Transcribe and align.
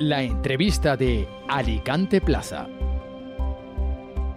La 0.00 0.24
entrevista 0.24 0.96
de 0.96 1.28
Alicante 1.48 2.20
Plaza. 2.20 2.66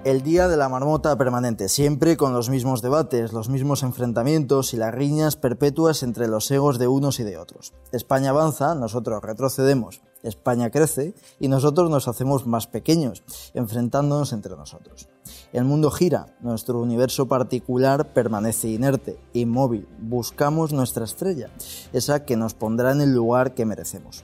El 0.06 0.22
día 0.22 0.48
de 0.48 0.56
la 0.56 0.70
marmota 0.70 1.18
permanente, 1.18 1.68
siempre 1.68 2.16
con 2.16 2.32
los 2.32 2.52
mismos 2.52 2.84
debates, 2.84 3.34
los 3.34 3.50
mismos 3.50 3.82
enfrentamientos 3.82 4.76
y 4.76 4.78
las 4.78 4.94
riñas 4.94 5.36
perpetuas 5.36 6.04
entre 6.04 6.28
los 6.28 6.52
egos 6.52 6.78
de 6.78 6.88
unos 6.88 7.20
y 7.20 7.24
de 7.24 7.40
otros. 7.40 7.74
España 7.92 8.30
avanza, 8.30 8.76
nosotros 8.76 9.24
retrocedemos. 9.24 10.02
España 10.22 10.70
crece 10.70 11.16
y 11.40 11.48
nosotros 11.48 11.90
nos 11.90 12.08
hacemos 12.08 12.46
más 12.46 12.68
pequeños, 12.68 13.24
enfrentándonos 13.56 14.34
entre 14.34 14.56
nosotros. 14.56 15.10
El 15.54 15.66
mundo 15.66 15.90
gira, 15.90 16.38
nuestro 16.40 16.80
universo 16.80 17.28
particular 17.28 18.14
permanece 18.14 18.68
inerte, 18.68 19.20
inmóvil. 19.34 19.88
Buscamos 20.00 20.72
nuestra 20.72 21.06
estrella, 21.06 21.50
esa 21.94 22.26
que 22.26 22.38
nos 22.38 22.54
pondrá 22.54 22.92
en 22.92 23.02
el 23.02 23.16
lugar 23.16 23.56
que 23.56 23.66
merecemos. 23.66 24.24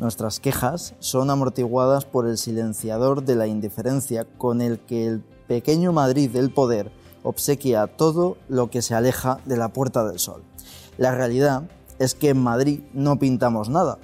Nuestras 0.00 0.40
quejas 0.40 0.94
son 0.98 1.28
amortiguadas 1.28 2.06
por 2.06 2.26
el 2.26 2.38
silenciador 2.38 3.22
de 3.22 3.36
la 3.36 3.46
indiferencia 3.46 4.24
con 4.24 4.62
el 4.62 4.78
que 4.78 5.06
el 5.06 5.20
pequeño 5.46 5.92
Madrid 5.92 6.30
del 6.30 6.50
poder 6.50 6.90
obsequia 7.22 7.86
todo 7.86 8.38
lo 8.48 8.70
que 8.70 8.80
se 8.80 8.94
aleja 8.94 9.40
de 9.44 9.58
la 9.58 9.74
Puerta 9.74 10.08
del 10.08 10.18
Sol. 10.18 10.42
La 10.96 11.14
realidad 11.14 11.64
es 11.98 12.14
que 12.14 12.30
en 12.30 12.42
Madrid 12.42 12.80
no 12.94 13.18
pintamos 13.18 13.68
nada. 13.68 13.98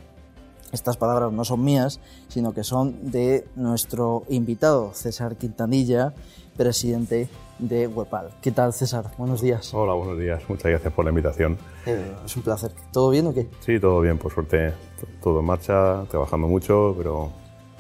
Estas 0.73 0.97
palabras 0.97 1.33
no 1.33 1.45
son 1.45 1.65
mías, 1.65 2.01
sino 2.29 2.53
que 2.53 2.65
son 2.65 3.11
de 3.11 3.47
nuestro 3.55 4.25
invitado, 4.29 4.93
César 4.95 5.37
Quintanilla, 5.37 6.13
presidente 6.57 7.29
de 7.59 7.87
Wepal. 7.87 8.31
¿Qué 8.43 8.51
tal, 8.51 8.73
César? 8.73 9.13
Buenos 9.17 9.41
días. 9.41 9.73
Hola, 9.73 9.95
buenos 9.95 10.19
días. 10.19 10.43
Muchas 10.49 10.71
gracias 10.71 10.93
por 10.93 11.05
la 11.05 11.11
invitación. 11.11 11.57
Eh, 11.87 12.15
es 12.25 12.37
un 12.37 12.43
placer. 12.43 12.73
¿Todo 12.93 13.11
bien 13.11 13.27
o 13.29 13.35
qué? 13.35 13.49
Sí, 13.61 13.79
todo 13.79 14.01
bien, 14.01 14.19
por 14.19 14.33
suerte. 14.33 14.75
Todo 15.23 15.41
en 15.41 15.47
marcha, 15.47 16.05
trabajando 16.11 16.49
mucho, 16.49 16.95
pero 16.97 17.31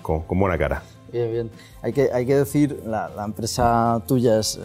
con, 0.02 0.22
con 0.22 0.38
buena 0.38 0.56
cara. 0.56 0.82
Bien, 1.12 1.30
bien. 1.30 1.50
Hay 1.82 1.92
que, 1.92 2.10
hay 2.12 2.26
que 2.26 2.34
decir, 2.36 2.82
la, 2.86 3.08
la 3.10 3.24
empresa 3.24 4.02
tuya 4.06 4.40
es 4.40 4.56
eh, 4.56 4.60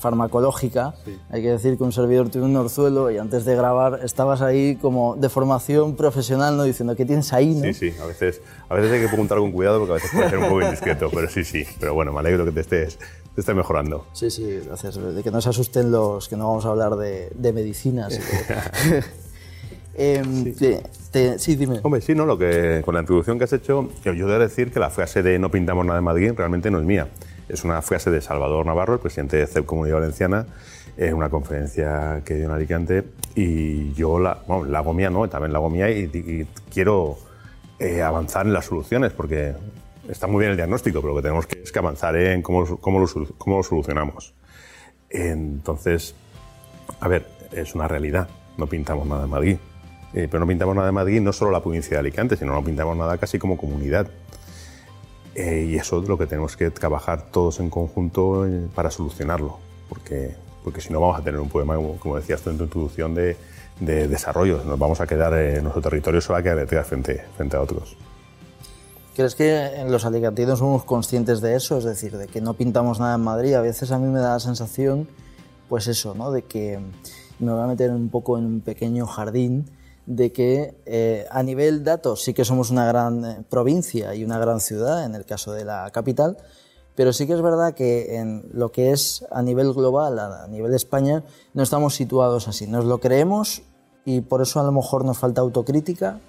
farmacológica, 0.00 0.94
Sí. 1.04 1.18
hay 1.30 1.42
que 1.42 1.50
decir 1.50 1.76
que 1.78 1.84
un 1.84 1.92
servidor 1.92 2.28
tiene 2.30 2.46
un 2.46 2.56
orzuelo 2.56 3.10
y 3.10 3.18
antes 3.18 3.44
de 3.44 3.54
grabar 3.54 4.00
estabas 4.02 4.40
ahí 4.42 4.76
como 4.76 5.14
de 5.16 5.28
formación 5.28 5.94
profesional, 5.96 6.56
¿no? 6.56 6.64
Diciendo, 6.64 6.96
¿qué 6.96 7.04
tienes 7.04 7.32
ahí, 7.32 7.54
no? 7.54 7.62
Sí, 7.64 7.74
sí, 7.74 7.92
a 8.02 8.06
veces, 8.06 8.40
a 8.68 8.74
veces 8.74 8.92
hay 8.92 9.00
que 9.02 9.08
preguntar 9.08 9.38
con 9.38 9.52
cuidado 9.52 9.78
porque 9.78 9.92
a 9.92 9.94
veces 9.94 10.10
puede 10.12 10.30
ser 10.30 10.38
un 10.38 10.48
poco 10.48 10.62
indiscreto, 10.62 11.08
pero 11.12 11.28
sí, 11.30 11.44
sí. 11.44 11.64
Pero 11.78 11.94
bueno, 11.94 12.12
me 12.12 12.18
alegro 12.20 12.44
que 12.44 12.52
te 12.52 12.60
estés, 12.60 12.98
te 13.34 13.40
estés 13.40 13.54
mejorando. 13.54 14.06
Sí, 14.12 14.30
sí, 14.30 14.60
gracias. 14.66 14.96
De 14.96 15.22
que 15.22 15.30
no 15.30 15.40
se 15.40 15.48
asusten 15.50 15.90
los 15.92 16.28
que 16.28 16.36
no 16.36 16.48
vamos 16.48 16.66
a 16.66 16.70
hablar 16.70 16.96
de, 16.96 17.30
de 17.34 17.52
medicinas. 17.52 18.18
de- 19.96 20.14
Em, 20.16 20.54
te- 20.54 20.82
te- 21.10 21.38
sí, 21.38 21.56
dime. 21.56 21.80
Hombre, 21.82 22.00
sí, 22.00 22.14
¿no? 22.14 22.26
Lo 22.26 22.36
que, 22.38 22.82
con 22.84 22.94
la 22.94 23.00
introducción 23.00 23.38
que 23.38 23.44
has 23.44 23.52
hecho, 23.52 23.90
yo 24.04 24.12
debo 24.26 24.38
decir 24.38 24.70
que 24.72 24.80
la 24.80 24.90
frase 24.90 25.22
de 25.22 25.38
no 25.38 25.50
pintamos 25.50 25.84
nada 25.86 25.98
en 25.98 26.04
Madrid 26.04 26.32
realmente 26.36 26.70
no 26.70 26.78
es 26.78 26.84
mía. 26.84 27.08
Es 27.48 27.64
una 27.64 27.80
frase 27.82 28.10
de 28.10 28.20
Salvador 28.20 28.64
Navarro, 28.66 28.94
el 28.94 29.00
presidente 29.00 29.36
de 29.36 29.46
CEP 29.46 29.64
Comunidad 29.66 29.96
Valenciana, 29.98 30.46
en 30.96 31.14
una 31.14 31.28
conferencia 31.28 32.22
que 32.24 32.34
dio 32.36 32.46
en 32.46 32.50
Alicante, 32.52 33.04
y 33.34 33.92
yo 33.94 34.18
la, 34.18 34.38
bueno, 34.46 34.64
la 34.64 34.78
hago 34.78 34.94
mía, 34.94 35.10
¿no? 35.10 35.28
También 35.28 35.52
la 35.52 35.58
hago 35.58 35.68
mía 35.70 35.90
y, 35.90 36.04
y 36.12 36.46
quiero 36.72 37.16
eh, 37.78 38.00
avanzar 38.02 38.46
en 38.46 38.52
las 38.52 38.64
soluciones, 38.66 39.12
porque 39.12 39.52
está 40.08 40.26
muy 40.26 40.40
bien 40.40 40.52
el 40.52 40.56
diagnóstico, 40.56 41.00
pero 41.00 41.12
lo 41.12 41.16
que 41.16 41.22
tenemos 41.22 41.46
que 41.46 41.60
es 41.62 41.70
que 41.72 41.78
avanzar 41.78 42.16
en 42.16 42.42
cómo, 42.42 42.78
cómo, 42.80 43.00
lo, 43.00 43.06
cómo 43.38 43.56
lo 43.58 43.62
solucionamos. 43.62 44.34
Entonces, 45.10 46.14
a 47.00 47.08
ver, 47.08 47.26
es 47.52 47.74
una 47.74 47.88
realidad, 47.88 48.28
no 48.56 48.66
pintamos 48.66 49.06
nada 49.06 49.24
en 49.24 49.30
Madrid. 49.30 49.56
Eh, 50.14 50.28
pero 50.30 50.40
no 50.40 50.46
pintamos 50.46 50.76
nada 50.76 50.88
en 50.88 50.94
Madrid, 50.94 51.20
no 51.20 51.32
solo 51.32 51.50
la 51.50 51.60
provincia 51.60 51.90
de 51.90 51.98
Alicante, 51.98 52.36
sino 52.36 52.52
no 52.52 52.62
pintamos 52.64 52.96
nada 52.96 53.18
casi 53.18 53.38
como 53.38 53.56
comunidad. 53.56 54.06
Eh, 55.34 55.66
y 55.70 55.74
eso 55.76 56.00
es 56.00 56.08
lo 56.08 56.16
que 56.16 56.26
tenemos 56.26 56.56
que 56.56 56.70
trabajar 56.70 57.26
todos 57.32 57.58
en 57.58 57.68
conjunto 57.68 58.46
eh, 58.46 58.68
para 58.74 58.90
solucionarlo, 58.92 59.58
porque, 59.88 60.36
porque 60.62 60.80
si 60.80 60.92
no 60.92 61.00
vamos 61.00 61.18
a 61.18 61.22
tener 61.24 61.40
un 61.40 61.48
problema, 61.48 61.74
como- 61.98 62.16
decías 62.16 62.40
tú 62.42 62.50
en 62.50 62.58
tu 62.58 62.64
introducción, 62.64 63.14
de, 63.16 63.36
de 63.80 64.06
desarrollo. 64.06 64.62
Nos 64.64 64.78
vamos 64.78 65.00
a 65.00 65.06
quedar, 65.08 65.34
eh, 65.34 65.60
nuestro 65.60 65.82
territorio 65.82 66.20
se 66.20 66.32
va 66.32 66.38
a 66.38 66.42
quedar 66.44 66.58
detrás 66.58 66.86
frente, 66.86 67.24
frente 67.36 67.56
a 67.56 67.60
otros. 67.62 67.96
¿Crees 69.16 69.34
que 69.34 69.84
los 69.88 70.04
alicantinos 70.04 70.60
somos 70.60 70.84
conscientes 70.84 71.40
de 71.40 71.56
eso? 71.56 71.78
Es 71.78 71.84
decir, 71.84 72.16
de 72.16 72.28
que 72.28 72.40
no 72.40 72.54
pintamos 72.54 73.00
nada 73.00 73.16
en 73.16 73.20
Madrid. 73.20 73.54
A 73.54 73.60
veces 73.60 73.90
a 73.90 73.98
mí 73.98 74.06
me 74.08 74.20
da 74.20 74.34
la 74.34 74.40
sensación, 74.40 75.08
pues 75.68 75.88
eso, 75.88 76.14
¿no? 76.14 76.30
De 76.30 76.42
que 76.42 76.78
me 77.40 77.52
voy 77.52 77.62
a 77.62 77.66
meter 77.66 77.90
un 77.90 78.08
poco 78.08 78.38
en 78.38 78.44
un 78.44 78.60
pequeño 78.60 79.06
jardín, 79.06 79.66
de 80.06 80.32
que 80.32 80.74
eh, 80.86 81.26
a 81.30 81.42
nivel 81.42 81.84
datos 81.84 82.22
sí 82.22 82.34
que 82.34 82.44
somos 82.44 82.70
una 82.70 82.86
gran 82.86 83.24
eh, 83.24 83.44
provincia 83.48 84.14
y 84.14 84.24
una 84.24 84.38
gran 84.38 84.60
ciudad, 84.60 85.04
en 85.04 85.14
el 85.14 85.24
caso 85.24 85.52
de 85.52 85.64
la 85.64 85.90
capital, 85.92 86.36
pero 86.94 87.12
sí 87.12 87.26
que 87.26 87.32
es 87.32 87.42
verdad 87.42 87.74
que 87.74 88.16
en 88.16 88.44
lo 88.52 88.70
que 88.70 88.92
es 88.92 89.24
a 89.30 89.42
nivel 89.42 89.72
global, 89.72 90.18
a 90.18 90.46
nivel 90.48 90.74
España, 90.74 91.24
no 91.52 91.62
estamos 91.62 91.94
situados 91.94 92.46
así. 92.46 92.66
Nos 92.66 92.84
lo 92.84 92.98
creemos 92.98 93.62
y 94.04 94.20
por 94.20 94.42
eso 94.42 94.60
a 94.60 94.62
lo 94.62 94.72
mejor 94.72 95.04
nos 95.04 95.18
falta 95.18 95.40
autocrítica. 95.40 96.20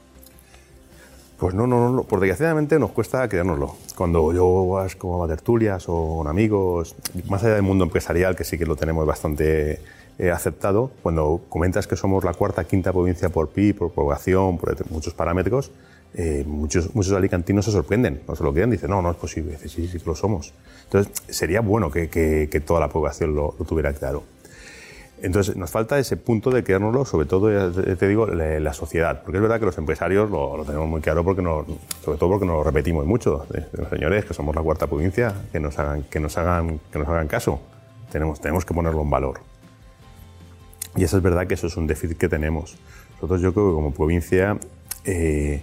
Pues 1.37 1.53
no, 1.53 1.67
no, 1.67 1.89
no, 1.91 2.03
por 2.03 2.21
desgraciadamente 2.21 2.79
nos 2.79 2.91
cuesta 2.91 3.27
creérnoslo. 3.27 3.75
Cuando 3.95 4.31
yo 4.33 4.67
vas 4.67 4.95
como 4.95 5.23
a 5.23 5.27
tertulias 5.27 5.85
o 5.87 6.17
con 6.17 6.27
amigos, 6.27 6.95
más 7.27 7.43
allá 7.43 7.55
del 7.55 7.63
mundo 7.63 7.83
empresarial, 7.83 8.35
que 8.35 8.45
sí 8.45 8.57
que 8.57 8.65
lo 8.65 8.75
tenemos 8.77 9.05
bastante 9.05 9.81
eh, 10.19 10.31
aceptado, 10.31 10.91
cuando 11.03 11.41
comentas 11.49 11.87
que 11.87 11.95
somos 11.95 12.23
la 12.23 12.33
cuarta, 12.33 12.63
quinta 12.63 12.91
provincia 12.93 13.29
por 13.29 13.49
PIB, 13.49 13.77
por 13.77 13.91
población, 13.91 14.57
por 14.57 14.89
muchos 14.91 15.13
parámetros, 15.13 15.71
eh, 16.13 16.43
muchos, 16.47 16.95
muchos 16.95 17.11
alicantinos 17.13 17.65
se 17.65 17.71
sorprenden, 17.71 18.21
no 18.27 18.35
se 18.35 18.43
lo 18.43 18.53
creen, 18.53 18.69
dicen, 18.71 18.89
no, 18.89 19.01
no 19.01 19.11
es 19.11 19.17
posible, 19.17 19.51
Dice, 19.51 19.67
sí, 19.67 19.87
sí 19.87 19.99
que 19.99 20.05
lo 20.05 20.15
somos. 20.15 20.53
Entonces, 20.85 21.11
sería 21.27 21.59
bueno 21.61 21.91
que, 21.91 22.09
que- 22.09 22.47
que 22.49 22.59
toda 22.61 22.79
la 22.79 22.87
población 22.89 23.35
lo, 23.35 23.53
lo 23.59 23.65
tuviera 23.65 23.91
claro. 23.93 24.23
Entonces, 25.21 25.55
nos 25.55 25.71
falta 25.71 25.97
ese 25.97 26.17
punto 26.17 26.51
de 26.51 26.63
quedárnoslo, 26.63 27.05
sobre 27.05 27.25
todo, 27.25 27.49
te 27.71 28.07
digo, 28.07 28.27
la, 28.27 28.59
la 28.59 28.73
sociedad. 28.73 29.21
Porque 29.23 29.37
es 29.37 29.41
verdad 29.41 29.59
que 29.59 29.65
los 29.65 29.77
empresarios 29.77 30.29
lo, 30.29 30.57
lo 30.57 30.65
tenemos 30.65 30.87
muy 30.89 30.99
claro, 31.01 31.23
porque 31.23 31.41
nos, 31.41 31.65
sobre 32.03 32.17
todo 32.17 32.29
porque 32.31 32.45
nos 32.45 32.57
lo 32.57 32.63
repetimos 32.63 33.05
mucho. 33.05 33.45
Eh, 33.53 33.65
Señores, 33.89 34.25
que 34.25 34.33
somos 34.33 34.53
la 34.55 34.61
cuarta 34.61 34.87
provincia, 34.87 35.33
que 35.51 35.59
nos 35.59 35.79
hagan, 35.79 36.03
que 36.03 36.19
nos 36.19 36.37
hagan, 36.37 36.79
que 36.91 36.99
nos 36.99 37.07
hagan 37.07 37.27
caso. 37.27 37.59
Tenemos, 38.11 38.39
tenemos 38.41 38.65
que 38.65 38.73
ponerlo 38.73 39.01
en 39.01 39.09
valor. 39.09 39.39
Y 40.95 41.03
eso 41.03 41.17
es 41.17 41.23
verdad 41.23 41.47
que 41.47 41.53
eso 41.56 41.67
es 41.67 41.78
un 41.78 41.88
déficit 41.88 42.17
que 42.17 42.29
tenemos. 42.29 42.78
Nosotros 43.16 43.41
yo 43.41 43.53
creo 43.53 43.69
que 43.69 43.73
como 43.73 43.91
provincia 43.94 44.57
eh, 45.03 45.61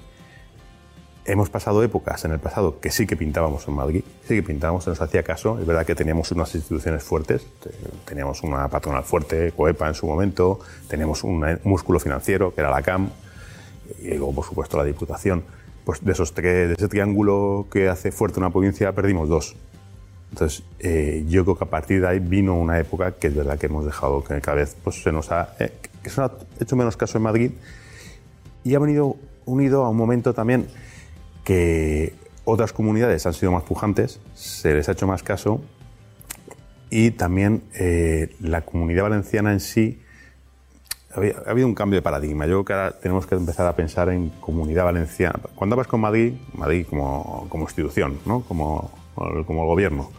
hemos 1.25 1.49
pasado 1.51 1.83
épocas 1.83 2.25
en 2.25 2.33
el 2.33 2.39
pasado 2.41 2.81
que 2.81 2.91
sí 2.91 3.07
que 3.07 3.17
pintábamos 3.17 3.67
en 3.69 3.75
Madrid, 3.75 4.03
sí 4.27 4.35
que 4.35 4.43
pintábamos, 4.43 4.85
se 4.85 4.91
nos 4.91 5.01
hacía 5.01 5.23
caso. 5.23 5.59
Es 5.59 5.67
verdad 5.67 5.87
que 5.87 5.95
teníamos 5.95 6.31
unas 6.33 6.55
instituciones 6.55 7.03
fuertes, 7.03 7.47
te- 7.63 7.71
teníamos 8.05 8.43
una 8.43 8.69
patronal 8.69 9.05
fuerte, 9.05 9.53
COEPA 9.53 9.89
en 9.89 9.95
su 9.95 10.07
momento, 10.07 10.61
teníamos 10.89 11.23
un 11.25 11.59
músculo 11.65 11.99
financiero 12.01 12.55
que 12.55 12.61
era 12.61 12.71
la 12.71 12.83
CAM, 12.83 13.09
y 14.01 14.09
luego 14.09 14.35
por 14.35 14.45
supuesto 14.45 14.77
la 14.77 14.85
Diputación. 14.85 15.45
Pues 15.85 16.05
de, 16.05 16.13
esos 16.13 16.33
de 16.35 16.75
ese 16.75 16.89
triángulo 16.89 17.67
que 17.71 17.89
hace 17.89 18.13
fuerte 18.13 18.39
una 18.39 18.51
provincia 18.51 18.93
perdimos 18.93 19.29
dos. 19.29 19.57
Entonces, 20.33 20.63
eh, 20.79 21.25
yo 21.29 21.45
creo 21.45 21.57
que 21.59 21.65
a 21.65 21.69
partir 21.71 22.01
de 22.01 22.09
ahí 22.09 22.19
vino 22.19 22.55
una 22.59 22.79
época 22.81 23.13
que 23.13 23.27
es 23.29 23.35
verdad 23.37 23.59
que 23.59 23.67
hemos 23.67 23.85
dejado 23.85 24.25
que 24.25 24.41
cada 24.41 24.57
vez 24.57 24.75
pues, 24.83 25.03
se 25.03 25.13
nos 25.13 25.31
ha, 25.31 25.55
eh, 25.61 25.71
que 26.03 26.09
se 26.09 26.21
nos 26.23 26.31
ha 26.31 26.35
hecho 26.59 26.75
menos 26.75 26.97
caso 26.97 27.19
en 27.19 27.23
Madrid 27.25 27.51
y 28.65 28.75
ha 28.75 28.79
venido 28.79 29.17
unido 29.45 29.85
a 29.85 29.91
un 29.91 29.97
momento 29.99 30.33
también 30.33 30.67
que 31.45 32.15
otras 32.45 32.73
comunidades 32.73 33.27
han 33.27 33.35
sido 33.35 33.53
más 33.53 33.63
pujantes, 33.65 34.21
se 34.35 34.73
les 34.73 34.89
ha 34.89 34.93
hecho 34.93 35.07
más 35.07 35.23
caso 35.23 35.61
y 36.89 37.11
también 37.11 37.63
eh, 37.75 38.35
la 38.41 38.63
comunidad 38.63 39.03
valenciana 39.05 39.53
en 39.53 39.61
sí 39.61 40.01
ha 41.15 41.17
habi- 41.21 41.35
ha 41.47 41.51
habido 41.51 41.67
un 41.67 41.75
cambio 41.75 41.99
de 41.99 42.03
paradigma. 42.03 42.47
Yo 42.47 42.53
creo 42.53 42.65
que 42.65 42.73
ahora 42.73 42.93
tenemos 43.01 43.27
que 43.27 43.35
empezar 43.35 43.67
a 43.67 43.77
pensar 43.77 44.09
en 44.09 44.31
comunidad 44.41 44.85
valenciana. 44.85 45.41
Cuando 45.55 45.75
hablas 45.75 45.89
con 45.89 46.01
Madrid, 46.01 46.33
Madrid 46.55 46.87
como, 46.89 47.47
como 47.51 47.65
institución, 47.65 48.19
¿no? 48.25 48.41
como, 48.43 48.91
como 49.47 49.67
gobierno, 49.67 50.11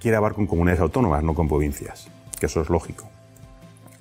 quiere 0.00 0.16
hablar 0.16 0.34
con 0.34 0.46
comunidades 0.46 0.80
autónomas, 0.80 1.22
no 1.22 1.34
con 1.34 1.48
provincias, 1.48 2.08
que 2.38 2.46
eso 2.46 2.60
es 2.60 2.68
lógico. 2.70 3.08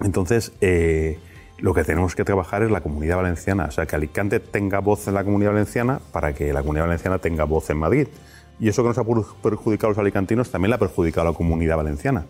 Entonces, 0.01 0.51
eh, 0.61 1.19
lo 1.57 1.73
que 1.73 1.83
tenemos 1.83 2.15
que 2.15 2.23
trabajar 2.23 2.61
es 2.63 2.71
la 2.71 2.81
comunidad 2.81 3.17
valenciana, 3.17 3.65
o 3.65 3.71
sea, 3.71 3.85
que 3.85 3.95
Alicante 3.95 4.39
tenga 4.39 4.79
voz 4.79 5.07
en 5.07 5.15
la 5.15 5.23
comunidad 5.23 5.51
valenciana 5.53 5.99
para 6.11 6.33
que 6.33 6.53
la 6.53 6.61
comunidad 6.61 6.85
valenciana 6.85 7.17
tenga 7.17 7.45
voz 7.45 7.69
en 7.69 7.77
Madrid. 7.77 8.07
Y 8.59 8.69
eso 8.69 8.83
que 8.83 8.89
nos 8.89 8.97
ha 8.97 9.03
per- 9.03 9.23
perjudicado 9.41 9.87
a 9.87 9.91
los 9.91 9.97
alicantinos 9.99 10.51
también 10.51 10.69
le 10.71 10.75
ha 10.75 10.79
perjudicado 10.79 11.27
a 11.27 11.31
la 11.31 11.37
comunidad 11.37 11.77
valenciana, 11.77 12.25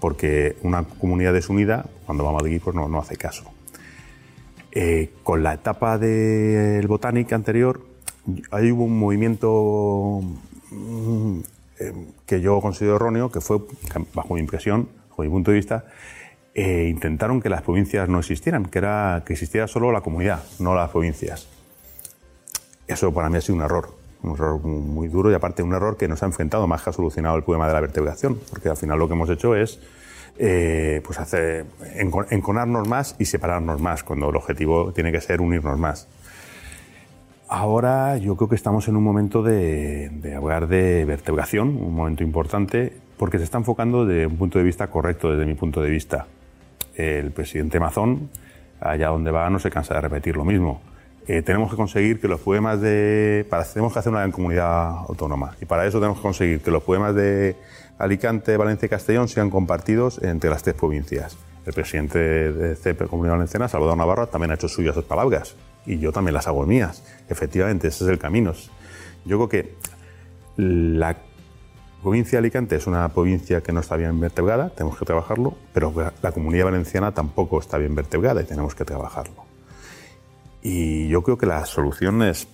porque 0.00 0.56
una 0.62 0.84
comunidad 0.84 1.32
desunida, 1.34 1.86
cuando 2.06 2.24
va 2.24 2.30
a 2.30 2.34
Madrid, 2.34 2.60
pues 2.62 2.74
no, 2.74 2.88
no 2.88 2.98
hace 2.98 3.16
caso. 3.16 3.44
Eh, 4.70 5.10
con 5.22 5.42
la 5.42 5.52
etapa 5.54 5.98
del 5.98 6.86
Botanic 6.88 7.30
anterior, 7.34 7.82
ahí 8.50 8.70
hubo 8.72 8.84
un 8.84 8.98
movimiento 8.98 10.20
mm, 10.70 11.40
eh, 11.88 11.92
que 12.26 12.40
yo 12.40 12.60
considero 12.60 12.96
erróneo, 12.96 13.30
que 13.30 13.40
fue, 13.40 13.58
bajo 14.14 14.34
mi 14.34 14.40
impresión, 14.40 14.88
bajo 15.10 15.22
mi 15.22 15.28
punto 15.28 15.50
de 15.50 15.56
vista, 15.56 15.84
eh, 16.54 16.88
intentaron 16.90 17.40
que 17.40 17.48
las 17.48 17.62
provincias 17.62 18.08
no 18.08 18.18
existieran, 18.18 18.66
que, 18.66 18.78
era, 18.78 19.22
que 19.24 19.32
existiera 19.32 19.66
solo 19.66 19.90
la 19.90 20.02
comunidad, 20.02 20.42
no 20.58 20.74
las 20.74 20.90
provincias. 20.90 21.48
Eso 22.86 23.12
para 23.12 23.30
mí 23.30 23.38
ha 23.38 23.40
sido 23.40 23.56
un 23.56 23.62
error, 23.62 23.90
un 24.22 24.32
error 24.32 24.60
muy 24.60 25.08
duro 25.08 25.30
y 25.30 25.34
aparte 25.34 25.62
un 25.62 25.72
error 25.72 25.96
que 25.96 26.08
nos 26.08 26.22
ha 26.22 26.26
enfrentado 26.26 26.66
más 26.66 26.82
que 26.82 26.90
ha 26.90 26.92
solucionado 26.92 27.36
el 27.36 27.42
problema 27.42 27.66
de 27.66 27.72
la 27.72 27.80
vertebración, 27.80 28.38
porque 28.50 28.68
al 28.68 28.76
final 28.76 28.98
lo 28.98 29.08
que 29.08 29.14
hemos 29.14 29.30
hecho 29.30 29.56
es 29.56 29.80
eh, 30.38 31.00
pues 31.04 31.18
hacer, 31.18 31.66
enconarnos 32.30 32.88
más 32.88 33.16
y 33.18 33.26
separarnos 33.26 33.80
más, 33.80 34.02
cuando 34.02 34.30
el 34.30 34.36
objetivo 34.36 34.92
tiene 34.92 35.12
que 35.12 35.20
ser 35.20 35.40
unirnos 35.40 35.78
más. 35.78 36.08
Ahora 37.54 38.16
yo 38.16 38.34
creo 38.34 38.48
que 38.48 38.54
estamos 38.54 38.88
en 38.88 38.96
un 38.96 39.04
momento 39.04 39.42
de, 39.42 40.08
de 40.08 40.34
hablar 40.34 40.68
de 40.68 41.04
vertebración, 41.04 41.68
un 41.68 41.94
momento 41.94 42.22
importante, 42.24 42.94
porque 43.18 43.36
se 43.36 43.44
está 43.44 43.58
enfocando 43.58 44.06
desde 44.06 44.26
un 44.26 44.38
punto 44.38 44.56
de 44.58 44.64
vista 44.64 44.86
correcto, 44.86 45.30
desde 45.30 45.44
mi 45.44 45.52
punto 45.52 45.82
de 45.82 45.90
vista. 45.90 46.24
El 46.94 47.30
presidente 47.30 47.78
Mazón, 47.78 48.30
allá 48.80 49.08
donde 49.08 49.30
va, 49.32 49.50
no 49.50 49.58
se 49.58 49.70
cansa 49.70 49.92
de 49.92 50.00
repetir 50.00 50.34
lo 50.34 50.46
mismo. 50.46 50.80
Eh, 51.28 51.42
tenemos 51.42 51.70
que 51.70 51.76
conseguir 51.76 52.22
que 52.22 52.26
los 52.26 52.40
poemas 52.40 52.80
de... 52.80 53.44
Para, 53.50 53.64
tenemos 53.64 53.92
que 53.92 53.98
hacer 53.98 54.14
una 54.14 54.32
comunidad 54.32 55.00
autónoma 55.06 55.54
y 55.60 55.66
para 55.66 55.84
eso 55.84 55.98
tenemos 55.98 56.20
que 56.20 56.22
conseguir 56.22 56.62
que 56.62 56.70
los 56.70 56.82
poemas 56.82 57.14
de 57.14 57.56
Alicante, 57.98 58.56
Valencia 58.56 58.86
y 58.86 58.88
Castellón 58.88 59.28
sean 59.28 59.50
compartidos 59.50 60.22
entre 60.22 60.48
las 60.48 60.62
tres 60.62 60.74
provincias. 60.74 61.36
El 61.66 61.74
presidente 61.74 62.18
de 62.18 62.76
CEP, 62.76 63.08
Comunidad 63.08 63.34
Valenciana, 63.34 63.68
Salvador 63.68 63.98
Navarro, 63.98 64.26
también 64.26 64.52
ha 64.52 64.54
hecho 64.54 64.68
suyas 64.68 64.94
sus 64.94 65.04
palabras 65.04 65.54
y 65.86 65.98
yo 65.98 66.12
también 66.12 66.34
las 66.34 66.46
hago 66.46 66.64
mías. 66.66 67.02
Efectivamente, 67.28 67.88
ese 67.88 68.04
es 68.04 68.10
el 68.10 68.18
camino. 68.18 68.52
Yo 69.24 69.36
creo 69.38 69.48
que 69.48 69.74
la 70.56 71.16
provincia 72.02 72.32
de 72.32 72.38
Alicante 72.38 72.76
es 72.76 72.86
una 72.86 73.08
provincia 73.08 73.62
que 73.62 73.72
no 73.72 73.80
está 73.80 73.96
bien 73.96 74.18
vertebrada, 74.18 74.70
tenemos 74.70 74.98
que 74.98 75.04
trabajarlo, 75.04 75.54
pero 75.72 75.94
la 76.20 76.32
comunidad 76.32 76.66
valenciana 76.66 77.12
tampoco 77.12 77.60
está 77.60 77.78
bien 77.78 77.94
vertebrada 77.94 78.42
y 78.42 78.44
tenemos 78.44 78.74
que 78.74 78.84
trabajarlo. 78.84 79.44
Y 80.62 81.08
yo 81.08 81.22
creo 81.22 81.38
que 81.38 81.46
la 81.46 81.64
solución 81.64 82.22
es 82.22 82.48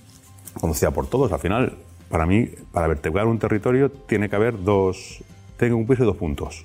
conocida 0.60 0.90
por 0.90 1.06
todos. 1.06 1.32
Al 1.32 1.40
final, 1.40 1.78
para 2.08 2.26
mí, 2.26 2.50
para 2.72 2.88
vertebrar 2.88 3.26
un 3.26 3.38
territorio 3.38 3.90
tiene 3.90 4.28
que 4.28 4.36
haber 4.36 4.62
dos, 4.62 5.22
tiene 5.58 5.72
que 5.72 5.76
cumplirse 5.76 6.04
dos 6.04 6.16
puntos. 6.16 6.64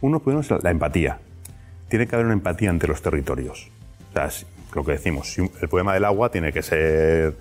Uno, 0.00 0.20
primero, 0.20 0.40
es 0.40 0.62
la 0.62 0.70
empatía. 0.70 1.18
Tiene 1.88 2.06
que 2.06 2.14
haber 2.14 2.26
una 2.26 2.34
empatía 2.34 2.70
entre 2.70 2.88
los 2.88 3.02
territorios. 3.02 3.70
O 4.10 4.12
sea, 4.12 4.30
lo 4.74 4.84
que 4.84 4.92
decimos, 4.92 5.36
el 5.38 5.68
poema 5.68 5.94
del 5.94 6.04
agua 6.04 6.30
tiene 6.30 6.52
que 6.52 6.62
ser 6.62 7.36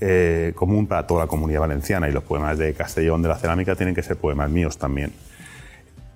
eh, 0.00 0.52
común 0.54 0.86
para 0.86 1.06
toda 1.06 1.24
la 1.24 1.26
comunidad 1.26 1.60
valenciana 1.60 2.08
y 2.08 2.12
los 2.12 2.24
poemas 2.24 2.58
de 2.58 2.72
Castellón 2.74 3.22
de 3.22 3.28
la 3.28 3.36
cerámica 3.36 3.76
tienen 3.76 3.94
que 3.94 4.02
ser 4.02 4.16
poemas 4.16 4.50
míos 4.50 4.78
también. 4.78 5.12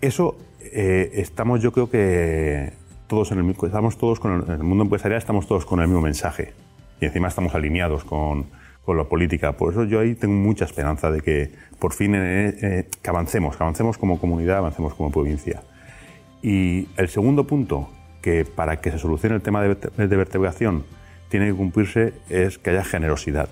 Eso 0.00 0.36
eh, 0.60 1.10
estamos, 1.14 1.60
yo 1.60 1.72
creo 1.72 1.90
que 1.90 2.72
todos 3.06 3.32
en 3.32 3.38
el, 3.38 3.50
estamos 3.50 3.98
todos 3.98 4.20
con 4.20 4.34
el, 4.34 4.44
en 4.44 4.52
el 4.52 4.62
mundo 4.62 4.84
empresarial 4.84 5.18
estamos 5.18 5.46
todos 5.46 5.66
con 5.66 5.80
el 5.80 5.88
mismo 5.88 6.00
mensaje 6.00 6.52
y 7.00 7.06
encima 7.06 7.28
estamos 7.28 7.54
alineados 7.54 8.04
con, 8.04 8.46
con 8.84 8.96
la 8.96 9.04
política. 9.04 9.52
Por 9.52 9.72
eso 9.72 9.84
yo 9.84 10.00
ahí 10.00 10.14
tengo 10.14 10.34
mucha 10.34 10.64
esperanza 10.64 11.10
de 11.10 11.20
que 11.20 11.52
por 11.78 11.92
fin 11.92 12.14
eh, 12.14 12.88
que 13.02 13.10
avancemos, 13.10 13.56
que 13.56 13.62
avancemos 13.62 13.98
como 13.98 14.18
comunidad, 14.18 14.58
avancemos 14.58 14.94
como 14.94 15.10
provincia. 15.10 15.62
Y 16.42 16.88
el 16.96 17.08
segundo 17.08 17.46
punto, 17.46 17.88
que 18.24 18.46
para 18.46 18.80
que 18.80 18.90
se 18.90 18.98
solucione 18.98 19.36
el 19.36 19.42
tema 19.42 19.60
de, 19.62 20.16
vertebración 20.16 20.86
tiene 21.28 21.48
que 21.48 21.52
cumplirse, 21.52 22.14
es 22.30 22.56
que 22.56 22.70
haya 22.70 22.82
generosidad. 22.82 23.50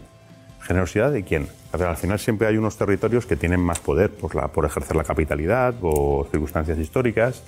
¿Generosidad 0.63 1.13
de 1.13 1.25
quién? 1.25 1.49
al 1.73 1.97
final 1.97 2.19
siempre 2.19 2.47
hay 2.47 2.57
unos 2.57 2.79
territorios 2.79 3.27
que 3.27 3.37
tienen 3.37 3.61
más 3.61 3.81
poder 3.81 4.11
por, 4.11 4.35
la, 4.35 4.49
por 4.49 4.65
ejercer 4.65 4.97
la 4.97 5.05
capitalidad 5.05 5.75
o 5.83 6.27
circunstancias 6.31 6.79
históricas. 6.79 7.43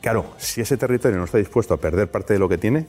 Claro, 0.00 0.24
si 0.38 0.62
ese 0.62 0.78
territorio 0.78 1.18
no 1.18 1.24
está 1.24 1.36
dispuesto 1.36 1.74
a 1.74 1.76
perder 1.76 2.10
parte 2.10 2.32
de 2.32 2.38
lo 2.38 2.48
que 2.48 2.56
tiene, 2.56 2.86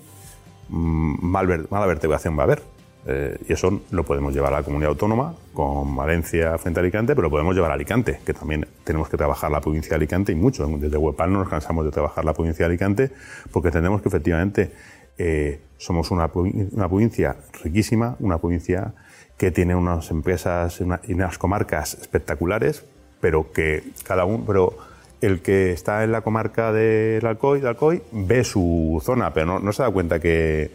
mm, 0.69 1.25
mal, 1.25 1.67
mala 1.69 1.85
vertebración 1.85 2.37
va 2.37 2.43
a 2.43 2.45
haber. 2.45 2.61
Eh, 3.09 3.37
y 3.47 3.53
eso 3.53 3.81
lo 3.91 4.03
podemos 4.03 4.33
llevar 4.33 4.53
a 4.53 4.57
la 4.57 4.63
comunidad 4.63 4.89
autónoma, 4.89 5.33
con 5.53 5.95
Valencia 5.95 6.57
frente 6.57 6.79
a 6.79 6.83
Alicante, 6.83 7.15
pero 7.15 7.27
lo 7.27 7.29
podemos 7.31 7.55
llevar 7.55 7.71
a 7.71 7.75
Alicante, 7.75 8.19
que 8.25 8.33
también 8.33 8.67
tenemos 8.83 9.07
que 9.07 9.15
trabajar 9.15 9.49
la 9.49 9.61
provincia 9.61 9.91
de 9.91 9.95
Alicante 9.95 10.33
y 10.33 10.35
mucho. 10.35 10.67
Desde 10.67 10.97
Huepal 10.97 11.31
no 11.31 11.39
nos 11.39 11.49
cansamos 11.49 11.85
de 11.85 11.91
trabajar 11.91 12.25
la 12.25 12.33
provincia 12.33 12.65
de 12.65 12.71
Alicante 12.71 13.11
porque 13.51 13.69
entendemos 13.69 14.01
que 14.01 14.09
efectivamente 14.09 14.71
eh, 15.17 15.61
somos 15.77 16.11
una, 16.11 16.29
una 16.33 16.89
provincia 16.89 17.37
riquísima, 17.63 18.17
una 18.19 18.39
provincia 18.39 18.93
que 19.37 19.51
tiene 19.51 19.75
unas 19.75 20.09
empresas 20.11 20.81
y 21.07 21.13
unas 21.13 21.37
comarcas 21.37 21.93
espectaculares, 21.93 22.83
pero 23.21 23.51
que 23.51 23.83
cada 24.03 24.25
uno, 24.25 24.43
pero 24.45 24.75
el 25.21 25.41
que 25.41 25.71
está 25.71 26.03
en 26.03 26.11
la 26.11 26.21
comarca 26.21 26.71
del 26.71 27.25
Alcoy, 27.25 27.65
Alcoy 27.65 28.01
ve 28.11 28.43
su 28.43 29.01
zona, 29.03 29.33
pero 29.33 29.59
no, 29.59 29.73
se 29.73 29.83
da 29.83 29.91
cuenta 29.91 30.19
que, 30.19 30.71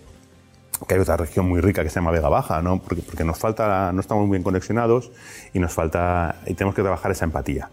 que, 0.87 0.95
hay 0.95 1.01
otra 1.01 1.17
región 1.17 1.49
muy 1.49 1.61
rica 1.61 1.83
que 1.83 1.91
se 1.91 1.97
llama 1.97 2.11
Vega 2.11 2.29
Baja, 2.29 2.63
¿no? 2.63 2.81
Porque, 2.81 3.03
porque 3.03 3.25
nos 3.25 3.39
falta, 3.39 3.93
no 3.93 4.01
estamos 4.01 4.27
muy 4.27 4.37
bien 4.37 4.43
conexionados 4.43 5.11
y 5.53 5.59
nos 5.59 5.73
falta, 5.73 6.37
y 6.47 6.55
tenemos 6.55 6.75
que 6.75 6.83
trabajar 6.83 7.11
esa 7.13 7.25
empatía. 7.25 7.71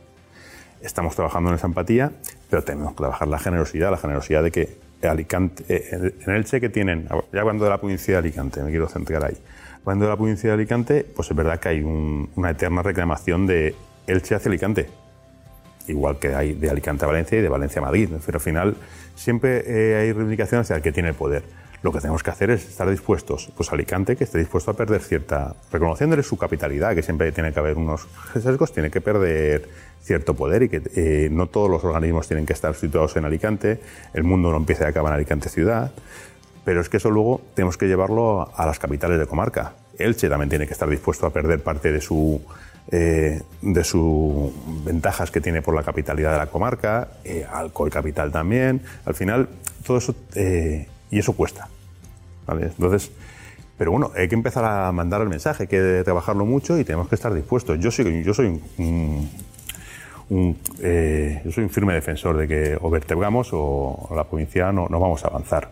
Estamos 0.82 1.16
trabajando 1.16 1.50
en 1.50 1.56
esa 1.56 1.68
empatía, 1.68 2.12
pero 2.50 2.64
tenemos 2.64 2.92
que 2.92 2.98
trabajar 2.98 3.28
la 3.28 3.40
generosidad, 3.40 3.92
la 3.92 3.98
generosidad 3.98 4.44
de 4.44 4.52
que 4.52 4.78
Alicante, 5.02 5.64
eh, 5.70 6.14
en 6.26 6.36
Elche 6.36 6.60
que 6.60 6.70
tienen, 6.70 7.08
ya 7.32 7.42
hablando 7.42 7.64
de 7.64 7.70
la 7.70 7.78
provincia 7.78 8.16
de 8.16 8.18
Alicante, 8.20 8.62
me 8.62 8.70
quiero 8.70 8.88
centrar 8.88 9.24
ahí, 9.24 9.38
cuando 9.84 10.06
de 10.06 10.12
la 10.12 10.18
provincia 10.18 10.50
de 10.50 10.54
Alicante, 10.54 11.06
pues 11.16 11.32
es 11.32 11.36
verdad 11.36 11.60
que 11.60 11.70
hay 11.70 11.82
una 11.82 12.52
eterna 12.52 12.82
reclamación 12.82 13.48
de 13.48 13.76
Elche 14.08 14.36
hacia 14.36 14.50
Alicante. 14.50 14.88
Igual 15.88 16.20
que 16.20 16.36
hay 16.36 16.54
de 16.54 16.70
Alicante 16.70 17.06
a 17.06 17.08
Valencia 17.08 17.40
y 17.40 17.42
de 17.42 17.50
Valencia 17.50 17.82
a 17.82 17.86
Madrid. 17.86 18.10
Pero 18.24 18.38
al 18.38 18.42
final 18.42 18.76
siempre 19.16 19.64
eh, 19.66 19.96
hay 19.96 20.12
reivindicaciones 20.12 20.68
hacia 20.68 20.76
el 20.76 20.82
que 20.84 20.92
tiene 20.92 21.10
el 21.10 21.16
poder. 21.16 21.44
Lo 21.82 21.92
que 21.92 22.00
tenemos 22.00 22.24
que 22.24 22.30
hacer 22.30 22.50
es 22.50 22.68
estar 22.68 22.90
dispuestos, 22.90 23.52
pues 23.56 23.72
Alicante 23.72 24.16
que 24.16 24.26
esté 24.26 24.38
dispuesto 24.38 24.72
a 24.72 24.74
perder 24.74 25.02
cierta, 25.02 25.56
reconociéndole 25.72 26.24
su 26.24 26.38
capitalidad, 26.38 26.94
que 26.94 27.02
siempre 27.02 27.32
tiene 27.32 27.54
que 27.54 27.60
haber 27.60 27.78
unos 27.78 28.08
sesgos, 28.34 28.74
tiene 28.74 28.92
que 28.92 29.00
perder 29.00 29.70
cierto 30.02 30.34
poder 30.34 30.64
y 30.64 30.70
que 30.70 30.82
eh, 30.96 31.30
no 31.32 31.48
todos 31.48 31.70
los 31.70 31.84
organismos 31.84 32.28
tienen 32.28 32.46
que 32.46 32.54
estar 32.54 32.76
situados 32.76 33.16
en 33.16 33.26
Alicante, 33.26 33.80
el 34.14 34.24
mundo 34.24 34.52
no 34.52 34.58
empieza 34.58 34.86
a 34.86 34.90
acabar 34.90 35.14
en 35.14 35.18
Alicante 35.18 35.50
ciudad, 35.50 35.92
pero 36.66 36.82
es 36.82 36.90
que 36.90 36.98
eso 36.98 37.10
luego 37.10 37.42
tenemos 37.54 37.78
que 37.78 37.88
llevarlo 37.88 38.52
a 38.56 38.66
las 38.66 38.80
capitales 38.80 39.20
de 39.20 39.26
comarca. 39.26 39.74
Elche 39.98 40.30
también 40.30 40.50
tiene 40.50 40.68
que 40.68 40.74
estar 40.74 40.90
dispuesto 40.90 41.26
a 41.26 41.30
perder 41.32 41.62
parte 41.62 41.92
de 41.92 42.02
su 42.02 42.42
eh, 42.92 43.44
de 43.62 43.84
sus 43.84 44.52
ventajas 44.84 45.30
que 45.30 45.42
tiene 45.42 45.62
por 45.62 45.76
la 45.76 45.84
capitalidad 45.84 46.32
de 46.32 46.38
la 46.40 46.48
comarca, 46.48 47.10
eh, 47.24 47.46
Alcoy 47.48 47.92
capital 47.92 48.32
también. 48.32 48.82
Al 49.06 49.14
final, 49.14 49.48
todo 49.86 49.98
eso 49.98 50.16
eh, 50.34 50.88
y 51.12 51.20
eso 51.20 51.34
cuesta. 51.34 51.68
Entonces, 52.48 53.12
pero 53.78 53.92
bueno, 53.92 54.12
hay 54.16 54.28
que 54.28 54.36
empezar 54.36 54.66
a 54.66 54.92
mandar 54.92 55.22
el 55.22 55.30
mensaje, 55.30 55.64
hay 55.64 55.68
que 55.68 56.02
trabajarlo 56.04 56.46
mucho 56.46 56.78
y 56.78 56.84
tenemos 56.84 57.08
que 57.08 57.16
estar 57.16 57.34
dispuestos. 57.34 57.80
Yo 57.80 57.92
soy, 57.92 58.24
yo 58.24 58.34
soy 58.34 58.62
un, 58.78 59.30
yo 60.30 61.52
soy 61.52 61.64
un 61.64 61.70
firme 61.70 61.94
defensor 61.94 62.38
de 62.38 62.48
que 62.48 62.78
o 62.80 62.90
vertebramos 62.90 63.50
o 63.54 64.10
la 64.16 64.24
provincia 64.24 64.72
no, 64.72 64.88
no 64.90 65.00
vamos 65.00 65.24
a 65.24 65.28
avanzar. 65.28 65.72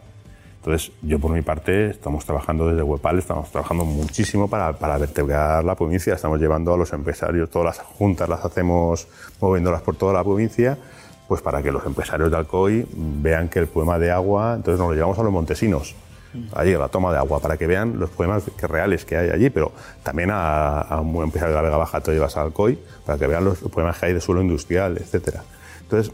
Entonces, 0.67 0.91
yo 1.01 1.17
por 1.17 1.31
mi 1.31 1.41
parte, 1.41 1.91
estamos 1.91 2.25
trabajando 2.25 2.67
desde 2.67 2.83
Huepal, 2.83 3.19
estamos 3.19 3.49
trabajando 3.51 3.85
muchísimo 3.85 4.49
para, 4.49 4.73
para, 4.73 4.97
vertebrar 4.97 5.63
la 5.63 5.75
provincia, 5.75 6.13
estamos 6.13 6.41
llevando 6.41 6.73
a 6.73 6.77
los 6.77 6.91
empresarios, 6.91 7.49
todas 7.49 7.77
las 7.77 7.85
juntas 7.85 8.27
las 8.27 8.43
hacemos 8.43 9.07
moviéndolas 9.39 9.81
por 9.81 9.95
toda 9.95 10.11
la 10.11 10.23
provincia, 10.23 10.77
pues 11.27 11.41
para 11.41 11.61
que 11.61 11.71
los 11.71 11.85
empresarios 11.85 12.31
de 12.31 12.37
Alcoy 12.37 12.87
vean 12.93 13.49
que 13.49 13.59
el 13.59 13.67
poema 13.67 13.99
de 13.99 14.11
agua, 14.11 14.53
entonces 14.55 14.79
nos 14.79 14.89
lo 14.89 14.95
llevamos 14.95 15.19
a 15.19 15.23
los 15.23 15.31
montesinos, 15.31 15.95
allí 16.53 16.73
a 16.73 16.79
la 16.79 16.87
toma 16.87 17.11
de 17.11 17.17
agua, 17.17 17.39
para 17.39 17.57
que 17.57 17.67
vean 17.67 17.99
los 17.99 18.09
poemas 18.09 18.43
que 18.57 18.67
reales 18.67 19.05
que 19.05 19.17
hay 19.17 19.29
allí, 19.29 19.49
pero 19.49 19.71
también 20.03 20.31
a, 20.31 20.79
a 20.81 21.01
un 21.01 21.23
empresario 21.23 21.55
de 21.55 21.61
la 21.61 21.67
Vega 21.67 21.77
Baja 21.77 22.01
te 22.01 22.11
llevas 22.11 22.37
a 22.37 22.43
Alcoy, 22.43 22.79
para 23.05 23.17
que 23.17 23.27
vean 23.27 23.43
los 23.43 23.59
poemas 23.59 23.97
que 23.97 24.07
hay 24.07 24.13
de 24.13 24.21
suelo 24.21 24.41
industrial, 24.41 24.97
etcétera. 24.97 25.43
Entonces, 25.81 26.13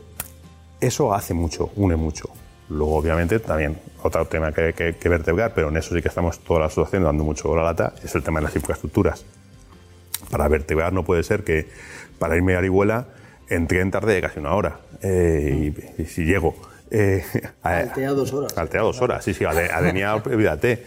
eso 0.80 1.14
hace 1.14 1.34
mucho, 1.34 1.70
une 1.76 1.96
mucho. 1.96 2.30
Luego, 2.70 2.98
obviamente, 2.98 3.40
también 3.40 3.80
otro 4.02 4.26
tema 4.26 4.52
que 4.52 4.74
que, 4.74 5.10
vertebrar, 5.10 5.54
pero 5.54 5.70
en 5.70 5.78
eso 5.78 5.94
sí 5.96 6.02
que 6.02 6.08
estamos 6.08 6.40
toda 6.40 6.62
la 6.62 6.66
asociación 6.68 7.04
dando 7.04 7.24
mucho 7.24 7.56
la 7.56 7.64
lata, 7.64 7.94
es 8.04 8.16
el 8.16 8.24
tema 8.24 8.40
de 8.40 8.46
las 8.46 8.56
infraestructuras. 8.56 9.26
Para 10.32 10.48
vertebrar 10.48 10.94
no 10.94 11.04
puede 11.04 11.24
ser 11.24 11.44
que 11.44 11.70
para 12.20 12.36
irme 12.36 12.56
a 12.56 12.60
Arihuela 12.60 13.08
entré 13.56 13.82
en 13.82 13.92
tarde 13.92 14.14
de 14.14 14.22
casi 14.22 14.40
una 14.40 14.54
hora. 14.54 14.80
Eh, 15.02 15.74
y, 15.98 16.06
si 16.06 16.26
llego... 16.26 16.56
Eh, 16.92 17.24
altea 17.64 18.12
dos 18.12 18.34
horas. 18.34 18.58
Altea 18.58 18.82
dos 18.82 19.02
horas, 19.02 19.24
sí, 19.24 19.34
sí, 19.34 19.46
Adenia, 19.46 20.16
olvídate. 20.26 20.86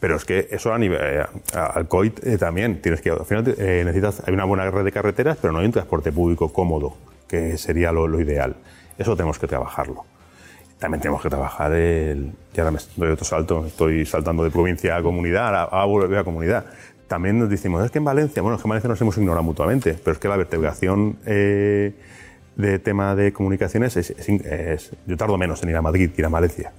Pero 0.00 0.16
es 0.16 0.24
que 0.24 0.48
eso 0.50 0.72
a 0.72 0.78
nivel. 0.78 1.00
Eh, 1.02 1.24
al 1.54 1.88
COIT 1.88 2.24
eh, 2.24 2.38
también 2.38 2.80
tienes 2.80 3.00
que. 3.00 3.10
Al 3.10 3.26
final 3.26 3.44
necesitas. 3.44 4.22
Hay 4.26 4.32
una 4.32 4.44
buena 4.44 4.70
red 4.70 4.84
de 4.84 4.92
carreteras, 4.92 5.38
pero 5.40 5.52
no 5.52 5.58
hay 5.58 5.66
un 5.66 5.72
transporte 5.72 6.12
público 6.12 6.52
cómodo, 6.52 6.96
que 7.26 7.58
sería 7.58 7.90
lo, 7.90 8.06
lo 8.06 8.20
ideal. 8.20 8.54
Eso 8.96 9.16
tenemos 9.16 9.38
que 9.38 9.48
trabajarlo 9.48 10.04
también 10.78 11.00
tenemos 11.00 11.22
que 11.22 11.28
trabajar 11.28 11.72
el... 11.72 12.32
Ya 12.54 12.62
ahora 12.62 12.70
me 12.70 12.78
doy 12.96 13.12
otro 13.12 13.24
salto, 13.24 13.66
estoy 13.66 14.06
saltando 14.06 14.44
de 14.44 14.50
provincia 14.50 14.96
a 14.96 15.02
comunidad, 15.02 15.68
a 15.70 15.84
volver 15.84 16.18
a 16.18 16.24
comunidad. 16.24 16.66
También 17.08 17.38
nos 17.38 17.48
decimos, 17.48 17.82
es 17.84 17.90
que 17.90 17.98
en 17.98 18.04
Valencia, 18.04 18.42
bueno, 18.42 18.56
es 18.56 18.62
que 18.62 18.66
en 18.66 18.70
Valencia 18.70 18.88
nos 18.88 19.00
hemos 19.00 19.16
ignorado 19.16 19.42
mutuamente, 19.42 19.94
pero 19.94 20.12
es 20.12 20.18
que 20.18 20.28
la 20.28 20.36
vertebración 20.36 21.16
eh, 21.24 21.94
de 22.54 22.78
tema 22.78 23.16
de 23.16 23.32
comunicaciones 23.32 23.96
es, 23.96 24.92
Yo 25.06 25.16
tardo 25.16 25.38
menos 25.38 25.62
en 25.62 25.70
ir 25.70 25.76
a 25.76 25.82
Madrid 25.82 26.10
que 26.10 26.20
ir 26.20 26.26
a 26.26 26.28
Valencia. 26.28 26.70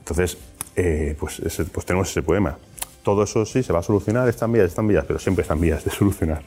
Entonces, 0.00 0.36
eh, 0.76 1.16
pues, 1.18 1.40
pues 1.72 1.86
tenemos 1.86 2.10
ese 2.10 2.22
poema. 2.22 2.58
todo 3.02 3.22
eso 3.22 3.46
sí 3.46 3.62
se 3.62 3.72
va 3.72 3.78
a 3.78 3.82
solucionar, 3.82 4.28
están 4.28 4.52
vías, 4.52 4.66
están 4.66 4.86
vías, 4.86 5.04
pero 5.06 5.18
siempre 5.18 5.42
están 5.42 5.60
vías 5.60 5.82
de 5.82 5.90
solucionar. 5.90 6.42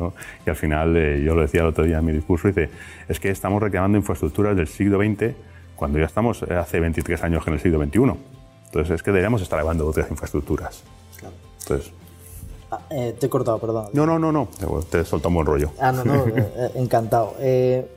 ¿no? 0.00 0.12
Y 0.44 0.50
al 0.50 0.56
final, 0.56 0.96
eh, 0.96 1.22
yo 1.22 1.36
lo 1.36 1.42
decía 1.42 1.60
el 1.60 1.68
otro 1.68 1.84
día 1.84 1.98
en 1.98 2.04
mi 2.04 2.12
discurso, 2.12 2.48
dice, 2.48 2.68
es 3.08 3.20
que 3.20 3.30
estamos 3.30 3.62
reclamando 3.62 3.96
infraestructuras 3.96 4.56
del 4.56 4.66
siglo 4.66 4.98
XX 4.98 5.34
cuando 5.76 5.98
ya 5.98 6.06
estamos 6.06 6.42
eh, 6.42 6.54
hace 6.54 6.80
23 6.80 7.22
años 7.22 7.46
en 7.46 7.54
el 7.54 7.60
siglo 7.60 7.78
XXI. 7.82 7.98
Entonces 8.66 8.94
es 8.94 9.02
que 9.02 9.10
deberíamos 9.10 9.40
estar 9.40 9.58
hablando 9.60 9.84
de 9.84 9.90
otras 9.90 10.10
infraestructuras. 10.10 10.82
Claro. 11.18 11.34
Entonces, 11.60 11.92
eh, 12.90 13.16
te 13.18 13.26
he 13.26 13.28
cortado, 13.28 13.58
perdón. 13.58 13.86
no, 13.92 14.06
no, 14.06 14.18
no, 14.18 14.32
no, 14.32 14.48
te 14.88 15.04
soltó 15.04 15.28
un 15.28 15.34
buen 15.34 15.46
rollo. 15.46 15.70
Ah, 15.80 15.92
no, 15.92 16.04
no, 16.04 16.26
eh, 16.26 16.52
eh, 16.56 16.70
encantado. 16.76 17.34
Eh, 17.38 17.90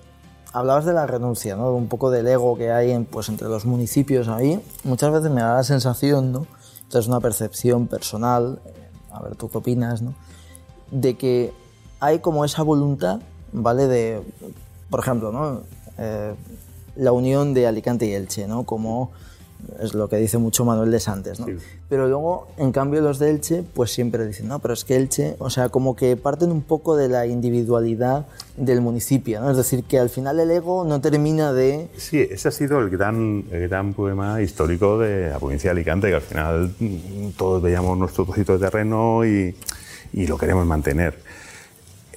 hablabas 0.54 0.86
de 0.86 0.94
la 0.94 1.06
renuncia, 1.08 1.56
¿no? 1.56 1.72
Un 1.74 1.88
poco 1.88 2.12
del 2.12 2.28
ego 2.28 2.56
que 2.58 2.72
hay 2.72 2.92
en, 2.92 3.06
pues, 3.06 3.28
entre 3.30 3.50
los 3.50 3.66
municipios 3.66 4.28
ahí. 4.28 4.64
Muchas 4.84 5.12
veces 5.12 5.32
me 5.32 5.42
da 5.42 5.56
la 5.56 5.64
sensación, 5.64 6.32
¿no? 6.32 6.46
Esto 6.82 7.00
es 7.00 7.08
una 7.08 7.20
percepción 7.20 7.88
personal, 7.88 8.60
eh, 8.66 8.90
a 9.12 9.22
ver 9.22 9.36
tú 9.36 9.50
qué 9.50 9.58
opinas, 9.58 10.02
¿no? 10.02 10.14
De 10.92 11.18
que 11.18 11.52
hay 12.00 12.20
como 12.20 12.46
esa 12.46 12.62
voluntad, 12.62 13.20
¿vale? 13.52 13.88
De, 13.88 14.22
por 14.90 15.00
ejemplo, 15.00 15.32
¿no? 15.32 15.62
Eh, 15.98 16.36
la 16.96 17.12
unión 17.12 17.56
de 17.56 17.66
Alicante 17.66 18.06
y 18.06 18.14
Elche, 18.14 18.48
¿no? 18.48 18.64
Como 18.64 19.12
es 19.80 19.94
lo 19.94 20.08
que 20.10 20.18
dice 20.18 20.38
mucho 20.38 20.66
Manuel 20.66 20.92
de 20.92 21.00
Santos, 21.00 21.40
¿no? 21.40 21.46
Sí. 21.46 21.54
Pero 21.90 22.08
luego, 22.08 22.48
en 22.58 22.72
cambio, 22.72 23.02
los 23.02 23.20
de 23.20 23.30
Elche, 23.30 23.64
pues 23.74 23.92
siempre 23.92 24.26
dicen, 24.26 24.48
no, 24.48 24.60
pero 24.60 24.74
es 24.74 24.84
que 24.84 24.96
Elche, 24.96 25.36
o 25.40 25.50
sea, 25.50 25.70
como 25.70 25.96
que 25.96 26.16
parten 26.18 26.52
un 26.52 26.62
poco 26.62 26.96
de 26.96 27.10
la 27.10 27.26
individualidad 27.26 28.26
del 28.58 28.82
municipio, 28.82 29.42
¿no? 29.42 29.52
Es 29.52 29.58
decir, 29.58 29.84
que 29.84 30.00
al 30.00 30.10
final 30.10 30.40
el 30.40 30.52
ego 30.52 30.84
no 30.86 31.02
termina 31.02 31.54
de... 31.54 31.88
Sí, 31.98 32.20
ese 32.20 32.48
ha 32.48 32.52
sido 32.52 32.80
el 32.80 32.90
gran, 32.90 33.46
el 33.52 33.68
gran 33.68 33.94
problema 33.94 34.42
histórico 34.42 35.00
de 35.00 35.30
la 35.30 35.40
provincia 35.40 35.70
de 35.70 35.80
Alicante, 35.80 36.10
que 36.10 36.16
al 36.16 36.22
final 36.22 36.76
mm, 36.80 37.30
todos 37.38 37.62
veíamos 37.62 37.98
nuestro 37.98 38.26
trocito 38.26 38.54
de 38.54 38.60
terreno 38.60 39.26
y, 39.26 39.56
y 40.14 40.28
lo 40.28 40.38
queremos 40.38 40.66
mantener. 40.66 41.18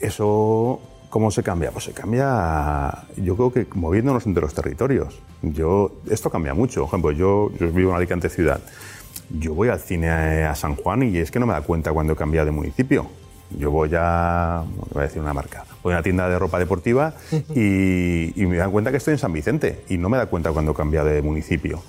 Eso, 0.00 0.80
¿cómo 1.10 1.30
se 1.30 1.42
cambia? 1.42 1.70
Pues 1.70 1.84
se 1.84 1.92
cambia, 1.92 3.06
yo 3.16 3.36
creo 3.36 3.52
que 3.52 3.66
moviéndonos 3.75 4.26
entre 4.26 4.42
los 4.42 4.54
territorios. 4.54 5.20
Yo, 5.42 5.92
esto 6.10 6.30
cambia 6.30 6.54
mucho. 6.54 6.80
Por 6.80 6.88
ejemplo, 6.88 7.10
yo, 7.12 7.50
yo 7.58 7.70
vivo 7.72 7.90
en 7.90 7.96
Alicante 7.96 8.28
ciudad. 8.28 8.60
Yo 9.30 9.54
voy 9.54 9.68
al 9.68 9.80
cine 9.80 10.08
a 10.44 10.54
San 10.54 10.76
Juan 10.76 11.02
y 11.02 11.18
es 11.18 11.30
que 11.30 11.40
no 11.40 11.46
me 11.46 11.52
da 11.52 11.62
cuenta 11.62 11.92
cuando 11.92 12.12
he 12.12 12.16
cambiado 12.16 12.46
de 12.46 12.52
municipio. 12.52 13.06
Yo 13.50 13.70
voy 13.70 13.90
a, 13.96 14.64
voy 14.92 15.02
a 15.02 15.06
decir 15.06 15.22
una 15.22 15.32
marca, 15.32 15.64
voy 15.82 15.92
a 15.92 15.96
una 15.96 16.02
tienda 16.02 16.28
de 16.28 16.38
ropa 16.38 16.58
deportiva 16.58 17.14
y, 17.54 18.40
y 18.40 18.46
me 18.46 18.56
dan 18.56 18.72
cuenta 18.72 18.90
que 18.90 18.96
estoy 18.96 19.12
en 19.12 19.18
San 19.18 19.32
Vicente 19.32 19.84
y 19.88 19.98
no 19.98 20.08
me 20.08 20.16
da 20.16 20.26
cuenta 20.26 20.50
cuando 20.52 20.72
he 20.72 20.75
cambiado 20.75 21.08
de 21.08 21.22
municipio. 21.22 21.80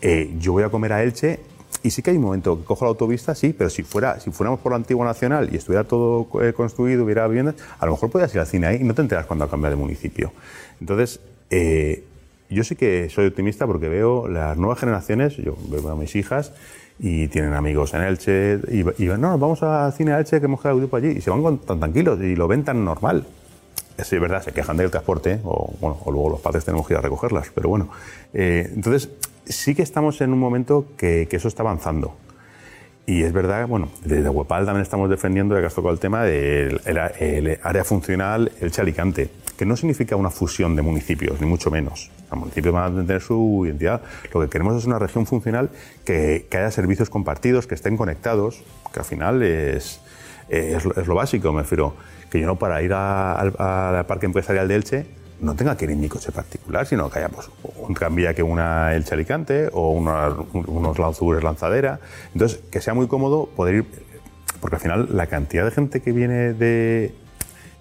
Eh, 0.00 0.34
yo 0.38 0.52
voy 0.52 0.62
a 0.62 0.68
comer 0.68 0.92
a 0.92 1.02
Elche 1.02 1.40
y 1.82 1.90
sí 1.90 2.02
que 2.02 2.10
hay 2.10 2.16
un 2.16 2.24
momento 2.24 2.58
que 2.58 2.64
cojo 2.64 2.84
la 2.84 2.90
autovista, 2.90 3.34
sí, 3.34 3.54
pero 3.56 3.70
si, 3.70 3.82
fuera, 3.82 4.18
si 4.20 4.30
fuéramos 4.30 4.60
por 4.60 4.72
la 4.72 4.76
antigua 4.76 5.04
nacional 5.06 5.48
y 5.52 5.56
estuviera 5.56 5.84
todo 5.84 6.26
eh, 6.42 6.52
construido, 6.52 7.04
hubiera 7.04 7.26
viviendas, 7.28 7.54
a 7.78 7.86
lo 7.86 7.92
mejor 7.92 8.10
podías 8.10 8.34
ir 8.34 8.40
al 8.40 8.46
cine 8.46 8.66
ahí 8.66 8.78
y 8.80 8.84
no 8.84 8.94
te 8.94 9.02
enteras 9.02 9.26
cuando 9.26 9.44
ha 9.44 9.50
cambiado 9.50 9.76
de 9.76 9.80
municipio. 9.80 10.32
Entonces, 10.80 11.20
eh, 11.50 12.04
yo 12.50 12.64
sí 12.64 12.74
que 12.76 13.08
soy 13.10 13.26
optimista 13.26 13.66
porque 13.66 13.88
veo 13.88 14.26
las 14.28 14.56
nuevas 14.56 14.78
generaciones, 14.80 15.36
yo 15.36 15.56
veo 15.68 15.88
a 15.90 15.96
mis 15.96 16.16
hijas 16.16 16.52
y 16.98 17.28
tienen 17.28 17.52
amigos 17.54 17.94
en 17.94 18.02
Elche 18.02 18.58
y, 18.72 18.80
y 18.80 19.06
no, 19.06 19.38
vamos 19.38 19.62
al 19.62 19.92
cine 19.92 20.12
a 20.14 20.18
Elche 20.18 20.40
que 20.40 20.46
hemos 20.46 20.60
quedado 20.60 20.80
allí 20.96 21.08
y 21.08 21.20
se 21.20 21.30
van 21.30 21.42
con- 21.42 21.58
tan 21.58 21.78
tranquilos 21.78 22.18
y 22.20 22.34
lo 22.34 22.48
ven 22.48 22.64
tan 22.64 22.84
normal. 22.84 23.24
Es 23.96 24.10
verdad, 24.12 24.42
se 24.42 24.52
quejan 24.52 24.76
del 24.76 24.90
transporte, 24.92 25.40
o, 25.44 25.74
bueno, 25.80 25.98
o 26.04 26.12
luego 26.12 26.30
los 26.30 26.40
padres 26.40 26.64
tenemos 26.64 26.86
que 26.86 26.94
ir 26.94 26.98
a 26.98 27.00
recogerlas, 27.02 27.50
pero 27.52 27.68
bueno. 27.68 27.88
Eh, 28.32 28.70
entonces, 28.72 29.10
sí 29.48 29.74
que 29.74 29.82
estamos 29.82 30.20
en 30.20 30.32
un 30.32 30.38
momento 30.38 30.86
que, 30.96 31.28
eso 31.30 31.48
está 31.48 31.62
avanzando. 31.62 32.16
Y 33.06 33.22
es 33.22 33.32
verdad, 33.32 33.66
bueno, 33.66 33.88
desde 34.04 34.28
Huepal 34.28 34.66
también 34.66 34.82
estamos 34.82 35.08
defendiendo, 35.08 35.54
ya 35.54 35.62
que 35.62 35.66
has 35.68 35.74
tocado 35.74 35.94
el 35.94 36.00
tema, 36.00 36.24
del 36.24 36.80
el, 36.84 36.98
el 37.20 37.58
área 37.62 37.82
funcional 37.82 38.52
Elche 38.60 38.82
Alicante, 38.82 39.30
que 39.56 39.64
no 39.64 39.76
significa 39.76 40.14
una 40.14 40.30
fusión 40.30 40.76
de 40.76 40.82
municipios, 40.82 41.40
ni 41.40 41.46
mucho 41.46 41.70
menos. 41.70 42.10
Los 42.30 42.38
municipios 42.38 42.74
van 42.74 42.92
a 42.92 43.06
tener 43.06 43.22
su 43.22 43.62
identidad. 43.64 44.02
Lo 44.34 44.40
que 44.42 44.48
queremos 44.48 44.76
es 44.76 44.84
una 44.84 44.98
región 44.98 45.24
funcional 45.26 45.70
que, 46.04 46.46
haya 46.52 46.70
servicios 46.70 47.08
compartidos, 47.08 47.66
que 47.66 47.74
estén 47.74 47.96
conectados, 47.96 48.62
que 48.92 49.00
al 49.00 49.06
final 49.06 49.42
es, 49.42 50.00
es, 50.50 50.84
lo- 50.84 51.14
básico, 51.14 51.52
me 51.52 51.62
refiero. 51.62 51.94
Que 52.30 52.38
yo 52.40 52.46
no 52.46 52.56
para 52.56 52.82
ir 52.82 52.92
al 52.92 53.52
parque 54.06 54.26
empresarial 54.26 54.68
de 54.68 54.74
Elche 54.74 55.06
no 55.40 55.54
tenga 55.54 55.76
que 55.76 55.84
ir 55.84 55.92
en 55.92 56.00
mi 56.00 56.08
coche 56.08 56.32
particular, 56.32 56.86
sino 56.86 57.10
que 57.10 57.18
haya 57.20 57.28
pues, 57.28 57.48
un 57.76 57.94
que 57.94 58.42
una 58.42 58.94
Elche 58.94 59.14
Alicante 59.14 59.68
o 59.72 59.90
una- 59.90 60.34
unos 60.52 60.98
lanzadores 60.98 61.42
lanzadera. 61.44 62.00
Entonces, 62.32 62.60
que 62.70 62.80
sea 62.80 62.94
muy 62.94 63.06
cómodo 63.06 63.46
poder 63.46 63.74
ir, 63.76 63.86
porque 64.60 64.76
al 64.76 64.82
final 64.82 65.08
la 65.16 65.26
cantidad 65.26 65.64
de 65.64 65.70
gente 65.70 66.00
que 66.00 66.12
viene 66.12 66.52
de 66.54 67.14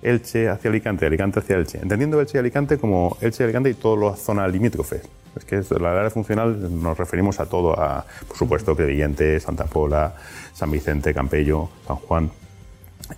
Elche 0.02 0.50
hacia 0.50 0.70
Alicante, 0.70 1.06
Alicante 1.06 1.40
hacia 1.40 1.56
Elche, 1.58 1.80
entendiendo 1.82 2.20
Elche 2.22 2.38
y 2.38 2.40
Alicante 2.40 2.78
como 2.78 3.18
Elche 3.22 3.44
y 3.44 3.46
Alicante 3.46 3.70
y 3.72 3.74
todas 3.74 4.12
las 4.12 4.20
zonas 4.20 4.52
limítrofes. 4.52 5.02
Es 5.36 5.46
que 5.46 5.62
la 5.80 5.92
área 5.92 6.10
funcional 6.10 6.82
nos 6.82 6.98
referimos 6.98 7.40
a 7.40 7.46
todo, 7.46 7.80
a, 7.80 8.06
por 8.28 8.38
supuesto, 8.38 8.76
Crevillente, 8.76 9.40
Santa 9.40 9.66
Pola, 9.66 10.16
San 10.54 10.72
Vicente, 10.72 11.14
Campello, 11.14 11.70
San 11.86 11.98
Juan. 11.98 12.32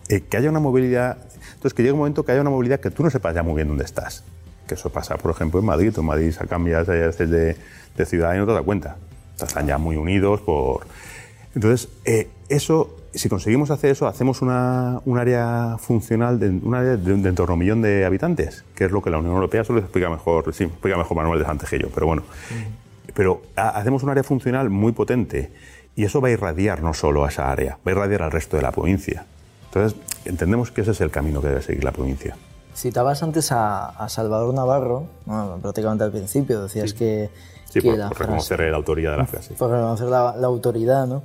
Eh, 0.09 0.21
que 0.21 0.37
haya 0.37 0.49
una 0.49 0.59
movilidad, 0.59 1.17
entonces 1.53 1.73
que 1.73 1.81
llegue 1.83 1.93
un 1.93 1.99
momento 1.99 2.23
que 2.23 2.31
haya 2.31 2.41
una 2.41 2.49
movilidad 2.49 2.79
que 2.79 2.91
tú 2.91 3.03
no 3.03 3.09
sepas 3.09 3.33
ya 3.35 3.43
muy 3.43 3.55
bien 3.55 3.67
dónde 3.67 3.85
estás. 3.85 4.23
Que 4.67 4.75
eso 4.75 4.89
pasa, 4.91 5.17
por 5.17 5.31
ejemplo, 5.31 5.59
en 5.59 5.65
Madrid. 5.65 5.91
Tú 5.93 6.01
en 6.01 6.07
Madrid 6.07 6.31
se 6.31 6.45
cambias 6.47 6.87
eh, 6.89 7.05
haces 7.05 7.29
de, 7.29 7.55
de 7.97 8.05
ciudad 8.05 8.35
y 8.35 8.37
no 8.37 8.45
te 8.45 8.53
das 8.53 8.61
cuenta. 8.63 8.97
Están 9.41 9.65
ya 9.67 9.77
muy 9.77 9.95
unidos 9.95 10.41
por... 10.41 10.85
Entonces, 11.55 11.89
eh, 12.05 12.27
eso, 12.49 12.95
si 13.13 13.29
conseguimos 13.29 13.71
hacer 13.71 13.89
eso, 13.91 14.05
hacemos 14.05 14.41
una, 14.43 14.99
un 15.05 15.17
área 15.17 15.77
funcional, 15.79 16.39
de, 16.39 16.49
un 16.49 16.75
área 16.75 16.97
de, 16.97 17.15
de 17.17 17.29
en 17.29 17.35
torno 17.35 17.53
a 17.53 17.55
un 17.55 17.59
millón 17.59 17.81
de 17.81 18.05
habitantes, 18.05 18.63
que 18.75 18.85
es 18.85 18.91
lo 18.91 19.01
que 19.01 19.09
la 19.09 19.17
Unión 19.17 19.33
Europea 19.33 19.63
solo 19.63 19.79
explica 19.79 20.09
mejor, 20.09 20.53
sí, 20.53 20.65
explica 20.65 20.97
mejor 20.97 21.17
Manuel 21.17 21.39
de 21.39 21.45
Santos 21.45 21.67
que 21.69 21.79
yo, 21.79 21.89
pero 21.89 22.05
bueno. 22.05 22.21
Pero 23.15 23.41
ha- 23.55 23.69
hacemos 23.69 24.03
un 24.03 24.09
área 24.09 24.23
funcional 24.23 24.69
muy 24.69 24.91
potente 24.91 25.51
y 25.95 26.03
eso 26.03 26.21
va 26.21 26.27
a 26.27 26.31
irradiar 26.31 26.83
no 26.83 26.93
solo 26.93 27.25
a 27.25 27.29
esa 27.29 27.51
área, 27.51 27.79
va 27.85 27.91
a 27.91 27.95
irradiar 27.95 28.21
al 28.21 28.31
resto 28.31 28.57
de 28.57 28.61
la 28.63 28.71
provincia. 28.71 29.25
Entonces, 29.73 29.99
entendemos 30.25 30.71
que 30.71 30.81
ese 30.81 30.91
es 30.91 31.01
el 31.01 31.11
camino 31.11 31.41
que 31.41 31.47
debe 31.47 31.61
seguir 31.61 31.83
la 31.83 31.91
provincia. 31.91 32.35
Citabas 32.75 33.21
antes 33.23 33.51
a, 33.51 33.87
a 33.89 34.09
Salvador 34.09 34.53
Navarro, 34.53 35.05
bueno, 35.25 35.57
prácticamente 35.61 36.03
al 36.03 36.11
principio, 36.11 36.63
decías 36.63 36.93
que, 36.93 37.29
Sí, 37.65 37.81
que 37.81 37.89
por, 37.89 37.97
la 37.97 38.07
por 38.07 38.17
frase- 38.17 38.25
reconocer 38.27 38.59
la 38.71 38.77
autoría 38.77 39.11
de 39.11 39.17
la 39.17 39.25
frase. 39.27 39.53
por 39.55 39.69
reconocer 39.69 40.07
la, 40.07 40.35
la 40.35 40.47
autoridad, 40.47 41.05
¿no? 41.07 41.21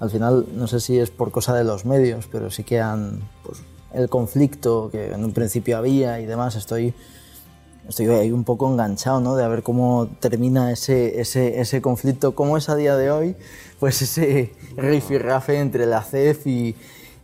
Al 0.00 0.10
final, 0.10 0.46
no 0.54 0.66
sé 0.66 0.80
si 0.80 0.98
es 0.98 1.10
por 1.10 1.30
cosa 1.30 1.54
de 1.54 1.64
los 1.64 1.84
medios, 1.84 2.28
pero 2.30 2.50
sí 2.50 2.64
que 2.64 2.80
han, 2.80 3.20
pues, 3.44 3.58
el 3.92 4.08
conflicto 4.08 4.88
que 4.90 5.12
en 5.12 5.24
un 5.24 5.32
principio 5.32 5.76
había 5.76 6.20
y 6.20 6.26
demás, 6.26 6.56
estoy, 6.56 6.94
estoy 7.88 8.06
ahí 8.08 8.30
un 8.32 8.44
poco 8.44 8.68
enganchado, 8.70 9.20
¿no? 9.20 9.36
De 9.36 9.44
a 9.44 9.48
ver 9.48 9.62
cómo 9.62 10.08
termina 10.20 10.72
ese, 10.72 11.20
ese, 11.20 11.60
ese 11.60 11.80
conflicto, 11.82 12.34
cómo 12.34 12.56
es 12.56 12.68
a 12.68 12.76
día 12.76 12.96
de 12.96 13.10
hoy, 13.10 13.36
pues 13.78 14.00
ese 14.02 14.52
rifirrafe 14.76 15.58
entre 15.60 15.86
la 15.86 16.02
CEF 16.02 16.46
y, 16.46 16.76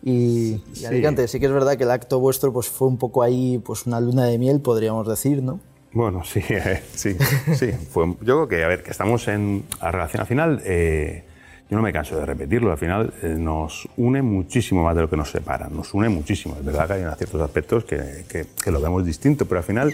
y, 0.04 0.60
y 0.76 0.84
Alicante. 0.84 1.26
Sí 1.28 1.40
que 1.40 1.46
es 1.46 1.52
verdad 1.52 1.76
que 1.76 1.84
el 1.84 1.90
acto 1.90 2.20
vuestro 2.20 2.52
pues 2.52 2.68
fue 2.68 2.88
un 2.88 2.98
poco 2.98 3.22
ahí, 3.22 3.58
pues 3.64 3.86
una 3.86 4.00
luna 4.00 4.26
de 4.26 4.38
miel, 4.38 4.60
podríamos 4.60 5.08
decir, 5.08 5.42
¿no? 5.42 5.60
Bueno, 5.92 6.22
sí, 6.24 6.40
eh, 6.48 6.82
sí, 6.94 7.16
sí. 7.56 7.70
Fue, 7.90 8.06
yo 8.20 8.46
creo 8.46 8.48
que, 8.48 8.64
a 8.64 8.68
ver, 8.68 8.82
que 8.82 8.90
estamos 8.90 9.26
en 9.28 9.64
la 9.80 9.90
relación 9.92 10.20
al 10.20 10.26
final, 10.26 10.62
eh, 10.64 11.24
yo 11.70 11.76
no 11.78 11.82
me 11.82 11.92
canso 11.92 12.16
de 12.18 12.26
repetirlo, 12.26 12.70
al 12.72 12.76
final 12.78 13.14
eh, 13.22 13.28
nos 13.38 13.88
une 13.96 14.20
muchísimo 14.20 14.84
más 14.84 14.94
de 14.94 15.00
lo 15.02 15.08
que 15.08 15.16
nos 15.16 15.30
separa, 15.30 15.68
nos 15.68 15.94
une 15.94 16.10
muchísimo. 16.10 16.54
Es 16.58 16.64
verdad 16.64 16.86
que 16.88 16.92
hay 16.94 17.14
ciertos 17.16 17.40
aspectos 17.40 17.84
que, 17.84 18.24
que- 18.28 18.44
que 18.62 18.70
lo 18.70 18.80
vemos 18.82 19.04
distinto, 19.06 19.46
pero 19.46 19.60
al 19.60 19.64
final 19.64 19.92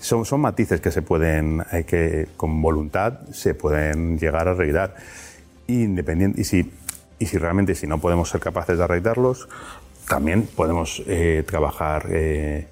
son, 0.00 0.24
son 0.24 0.40
matices 0.40 0.80
que 0.80 0.90
se 0.90 1.02
pueden, 1.02 1.62
hay 1.70 1.84
que 1.84 2.26
con 2.36 2.60
voluntad 2.60 3.20
se 3.30 3.54
pueden 3.54 4.18
llegar 4.18 4.48
a 4.48 4.52
arreglar. 4.52 4.96
Independiente, 5.68 6.40
y 6.40 6.44
si, 6.44 6.68
y 7.22 7.26
si 7.26 7.38
realmente 7.38 7.74
si 7.74 7.86
no 7.86 7.98
podemos 7.98 8.28
ser 8.28 8.40
capaces 8.40 8.76
de 8.78 8.84
arreglarlos, 8.84 9.48
también 10.08 10.42
podemos 10.56 11.02
eh, 11.06 11.44
trabajar 11.46 12.06
eh, 12.10 12.66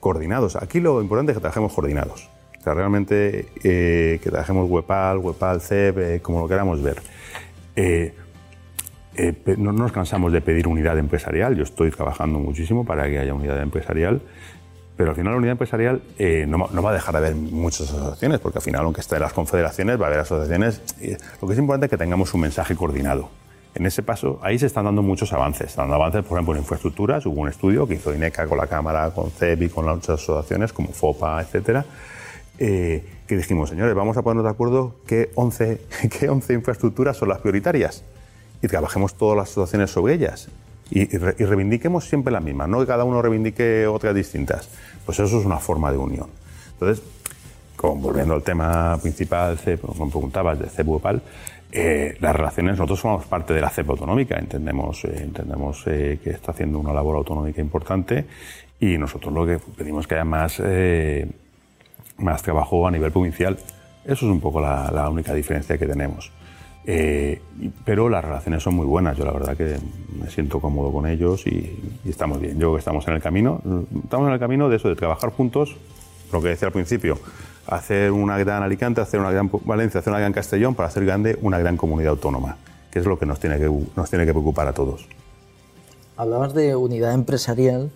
coordinados. 0.00 0.56
Aquí 0.56 0.80
lo 0.80 1.00
importante 1.00 1.32
es 1.32 1.36
que 1.36 1.40
trabajemos 1.40 1.72
coordinados. 1.72 2.28
O 2.60 2.62
sea, 2.64 2.74
realmente 2.74 3.46
eh, 3.62 4.18
que 4.22 4.30
trabajemos 4.30 4.68
Wepal, 4.70 5.18
Wepal, 5.18 5.60
CEP, 5.60 6.20
como 6.22 6.40
lo 6.40 6.48
queramos 6.48 6.82
ver. 6.82 7.00
No 9.58 9.72
nos 9.72 9.92
cansamos 9.92 10.32
de 10.32 10.40
pedir 10.40 10.66
unidad 10.66 10.98
empresarial. 10.98 11.54
Yo 11.56 11.62
estoy 11.62 11.90
trabajando 11.92 12.38
muchísimo 12.40 12.84
para 12.84 13.08
que 13.08 13.18
haya 13.20 13.32
unidad 13.34 13.60
empresarial. 13.62 14.20
Pero 14.96 15.10
al 15.10 15.16
final 15.16 15.32
la 15.32 15.38
unidad 15.38 15.52
empresarial 15.52 16.02
no, 16.48 16.82
va- 16.82 16.90
a 16.90 16.94
dejar 16.94 17.12
de 17.14 17.18
haber 17.18 17.34
muchas 17.34 17.90
asociaciones, 17.90 18.40
porque 18.40 18.58
al 18.58 18.62
final, 18.62 18.82
aunque 18.84 19.00
estén 19.02 19.20
las 19.20 19.32
confederaciones, 19.32 20.00
va 20.00 20.04
a 20.04 20.08
haber 20.08 20.20
asociaciones. 20.20 20.82
Lo 21.40 21.46
que 21.48 21.52
es 21.54 21.58
importante 21.58 21.86
es 21.86 21.90
que 21.90 21.96
tengamos 21.98 22.32
un 22.34 22.40
mensaje 22.40 22.74
coordinado. 22.76 23.28
En 23.74 23.86
ese 23.86 24.02
paso, 24.04 24.38
ahí 24.42 24.58
se 24.58 24.66
están 24.66 24.84
dando 24.84 25.02
muchos 25.02 25.32
avances. 25.32 25.68
Están 25.68 25.84
dando 25.84 25.96
avances, 25.96 26.24
por 26.24 26.38
ejemplo, 26.38 26.54
en 26.54 26.60
infraestructuras. 26.60 27.26
Hubo 27.26 27.40
un 27.40 27.48
estudio 27.48 27.88
que 27.88 27.94
hizo 27.94 28.14
INECA 28.14 28.46
con 28.46 28.58
la 28.58 28.68
Cámara, 28.68 29.10
con 29.10 29.30
CEPI, 29.30 29.68
con 29.68 29.84
las 29.84 29.96
otras 29.96 30.20
asociaciones 30.20 30.72
como 30.72 30.92
FOPA, 30.92 31.40
etcétera, 31.42 31.84
eh, 32.58 33.04
que 33.26 33.36
dijimos, 33.36 33.70
señores, 33.70 33.94
vamos 33.94 34.16
a 34.16 34.22
ponernos 34.22 34.44
de 34.44 34.50
acuerdo 34.50 34.94
qué 35.06 35.30
11, 35.34 35.80
qué 36.18 36.28
11 36.28 36.54
infraestructuras 36.54 37.16
son 37.16 37.28
las 37.28 37.38
prioritarias. 37.38 38.04
y 38.62 38.68
trabajemos 38.68 39.14
todas 39.14 39.36
las 39.36 39.48
situaciones 39.48 39.90
sobre 39.90 40.14
ellas 40.14 40.48
y, 40.90 41.02
y 41.02 41.18
reivindiquemos 41.18 42.08
siempre 42.08 42.32
la 42.32 42.40
misma, 42.40 42.66
no 42.66 42.80
que 42.80 42.86
cada 42.86 43.04
uno 43.04 43.20
reivindique 43.20 43.86
otras 43.86 44.14
distintas. 44.14 44.68
Pues 45.04 45.18
eso 45.18 45.38
es 45.38 45.44
una 45.44 45.58
forma 45.58 45.90
de 45.90 45.98
unión. 45.98 46.28
Entonces, 46.74 47.02
volviendo 47.92 48.34
al 48.34 48.42
tema 48.42 48.98
principal, 49.00 49.58
como 49.80 50.08
preguntabas, 50.08 50.58
de 50.58 50.68
CEP 50.68 50.86
eh, 51.76 52.16
las 52.20 52.36
relaciones, 52.36 52.78
nosotros 52.78 53.00
somos 53.00 53.26
parte 53.26 53.52
de 53.52 53.60
la 53.60 53.68
CEP 53.68 53.90
autonómica, 53.90 54.38
entendemos, 54.38 55.04
eh, 55.06 55.22
entendemos 55.24 55.82
eh, 55.88 56.20
que 56.22 56.30
está 56.30 56.52
haciendo 56.52 56.78
una 56.78 56.92
labor 56.92 57.16
autonómica 57.16 57.60
importante 57.60 58.26
y 58.78 58.96
nosotros 58.96 59.34
lo 59.34 59.44
que 59.44 59.58
pedimos 59.76 60.04
es 60.04 60.06
que 60.06 60.14
haya 60.14 60.24
más, 60.24 60.62
más 62.18 62.42
trabajo 62.44 62.86
a 62.86 62.92
nivel 62.92 63.10
provincial. 63.10 63.56
Eso 64.04 64.26
es 64.26 64.30
un 64.30 64.40
poco 64.40 64.60
la, 64.60 65.08
única 65.10 65.34
diferencia 65.34 65.76
que 65.76 65.86
tenemos. 65.86 66.30
pero 67.84 68.08
las 68.08 68.24
relaciones 68.24 68.62
son 68.62 68.76
muy 68.76 68.86
buenas, 68.86 69.16
yo 69.16 69.24
la 69.24 69.32
verdad 69.32 69.56
que 69.56 69.76
me 70.20 70.30
siento 70.30 70.60
cómodo 70.60 70.92
con 70.92 71.08
ellos 71.08 71.44
y, 71.44 71.98
estamos 72.04 72.40
bien. 72.40 72.52
Yo 72.52 72.58
creo 72.58 72.74
que 72.74 72.78
estamos 72.80 73.08
en 73.08 73.14
el 73.14 73.22
camino, 73.22 73.60
estamos 74.04 74.28
en 74.28 74.34
el 74.34 74.38
camino 74.38 74.68
de 74.68 74.76
eso, 74.76 74.88
de 74.88 74.94
trabajar 74.94 75.30
juntos, 75.30 75.76
lo 76.30 76.40
que 76.40 76.50
decía 76.50 76.68
al 76.68 76.72
principio, 76.72 77.18
hacer 77.66 78.12
una 78.12 78.38
gran 78.38 78.62
Alicante, 78.62 79.00
hacer 79.00 79.20
una 79.20 79.30
gran 79.30 79.50
Valencia, 79.64 80.00
hacer 80.00 80.12
una 80.12 80.20
gran 80.20 80.32
Castellón 80.32 80.74
para 80.74 80.88
hacer 80.88 81.04
grande 81.04 81.38
una 81.42 81.58
gran 81.58 81.76
comunidad 81.76 82.10
autónoma, 82.10 82.56
que 82.90 82.98
es 82.98 83.06
lo 83.06 83.18
que 83.18 83.26
nos 83.26 83.40
tiene 83.40 83.58
que, 83.58 83.70
nos 83.96 84.10
tiene 84.10 84.26
que 84.26 84.32
preocupar 84.32 84.68
a 84.68 84.72
todos. 84.72 85.06
Hablabas 86.16 86.54
de 86.54 86.76
unidad 86.76 87.12
empresarial, 87.12 87.90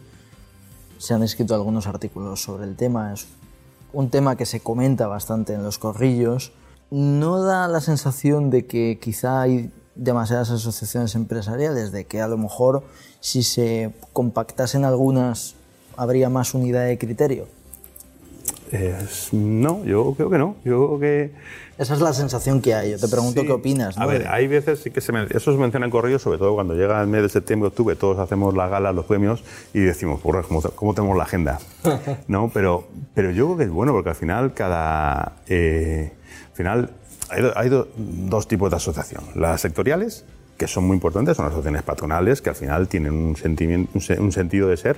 se 0.99 1.15
han 1.15 1.23
escrito 1.23 1.55
algunos 1.55 1.87
artículos 1.87 2.43
sobre 2.43 2.65
el 2.65 2.77
tema, 2.77 3.13
es 3.13 3.29
un 3.93 4.11
tema 4.11 4.37
que 4.37 4.47
se 4.47 4.61
comenta 4.61 5.07
bastante 5.07 5.55
en 5.55 5.63
los 5.63 5.79
corrillos. 5.79 6.53
¿No 6.91 7.43
da 7.43 7.69
la 7.69 7.81
sensación 7.81 8.51
de 8.51 8.67
que 8.67 8.99
quizá 9.01 9.43
hay 9.43 9.71
demasiadas 9.95 10.51
asociaciones 10.51 11.15
empresariales, 11.15 11.93
de 11.93 12.07
que 12.07 12.21
a 12.21 12.29
lo 12.29 12.39
mejor 12.39 12.83
si 13.21 13.43
se 13.43 13.93
compactasen 14.13 14.85
algunas 14.85 15.55
habría 15.97 16.29
más 16.29 16.55
unidad 16.55 16.87
de 16.87 16.99
criterio? 16.99 17.47
No, 19.33 19.85
yo 19.85 20.15
creo 20.15 20.31
que 20.31 20.39
no. 20.39 20.57
Yo 20.65 20.87
creo 20.87 21.01
que... 21.01 21.33
Esa 21.79 21.95
es 21.95 22.01
la 22.01 22.13
sensación 22.13 22.61
que 22.61 22.75
hay. 22.75 22.91
Yo 22.91 22.99
te 22.99 23.09
pregunto 23.09 23.43
qué 23.43 23.53
opinas. 23.53 23.97
A 23.99 24.07
ver, 24.07 24.27
hay 24.29 24.49
veces 24.49 24.81
sí 24.81 24.91
que 24.91 25.01
se 25.01 25.13
eso 25.31 25.53
se 25.53 25.59
menciona 25.59 25.87
en 25.87 25.93
correo, 25.93 26.19
sobre 26.19 26.39
todo 26.39 26.55
cuando 26.55 26.75
llega 26.75 27.01
el 27.01 27.07
mes 27.07 27.23
de 27.23 27.29
septiembre, 27.29 27.69
octubre, 27.69 27.95
todos 27.95 28.19
hacemos 28.19 28.55
la 28.55 28.69
gala, 28.69 28.93
los 28.93 29.05
premios 29.05 29.45
y 29.73 29.81
decimos, 29.81 30.21
¿cómo, 30.21 30.63
cómo 30.75 30.95
tenemos 30.95 31.17
la 31.17 31.23
agenda? 31.23 31.61
¿No? 32.29 32.51
Pero, 32.53 32.89
pero 33.15 33.31
yo 33.31 33.47
creo 33.47 33.57
que 33.59 33.65
es 33.65 33.71
bueno 33.71 33.93
porque 33.93 34.11
al 34.11 34.17
final 34.17 34.55
cada... 34.55 35.35
Eh, 35.49 36.13
al 36.51 36.57
final 36.57 36.91
hay, 37.55 37.69
dos 37.69 38.49
tipos 38.49 38.71
de 38.71 38.77
asociación. 38.77 39.23
Las 39.35 39.61
sectoriales, 39.61 40.25
que 40.57 40.67
son 40.67 40.85
muy 40.85 40.95
importantes, 40.95 41.37
son 41.37 41.47
asociaciones 41.47 41.83
patronales 41.83 42.43
que 42.43 42.51
al 42.51 42.57
final 42.57 42.89
tienen 42.89 43.13
un, 43.13 43.37
sentimiento, 43.37 43.93
un 44.19 44.33
sentido 44.33 44.69
de 44.69 44.77
ser 44.77 44.97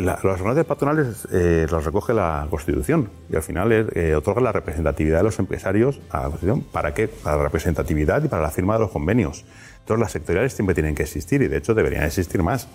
las 0.00 0.24
organizaciones 0.24 0.64
patronales 0.64 1.28
eh, 1.32 1.66
las 1.70 1.84
recoge 1.84 2.14
la 2.14 2.46
Constitución 2.50 3.10
y 3.30 3.36
al 3.36 3.42
final 3.42 3.72
eh, 3.72 4.14
otorga 4.14 4.40
la 4.40 4.52
representatividad 4.52 5.18
de 5.18 5.24
los 5.24 5.38
empresarios 5.38 6.00
a 6.10 6.18
la 6.18 6.24
Constitución. 6.24 6.64
¿Para 6.72 6.94
qué? 6.94 7.08
Para 7.08 7.36
la 7.36 7.42
representatividad 7.44 8.22
y 8.22 8.28
para 8.28 8.42
la 8.42 8.50
firma 8.50 8.74
de 8.74 8.80
los 8.80 8.90
convenios. 8.90 9.44
Entonces 9.80 10.00
las 10.00 10.12
sectoriales 10.12 10.52
siempre 10.52 10.74
tienen 10.74 10.94
que 10.94 11.02
existir 11.02 11.42
y 11.42 11.48
de 11.48 11.56
hecho 11.56 11.74
deberían 11.74 12.04
existir 12.04 12.42
más. 12.42 12.68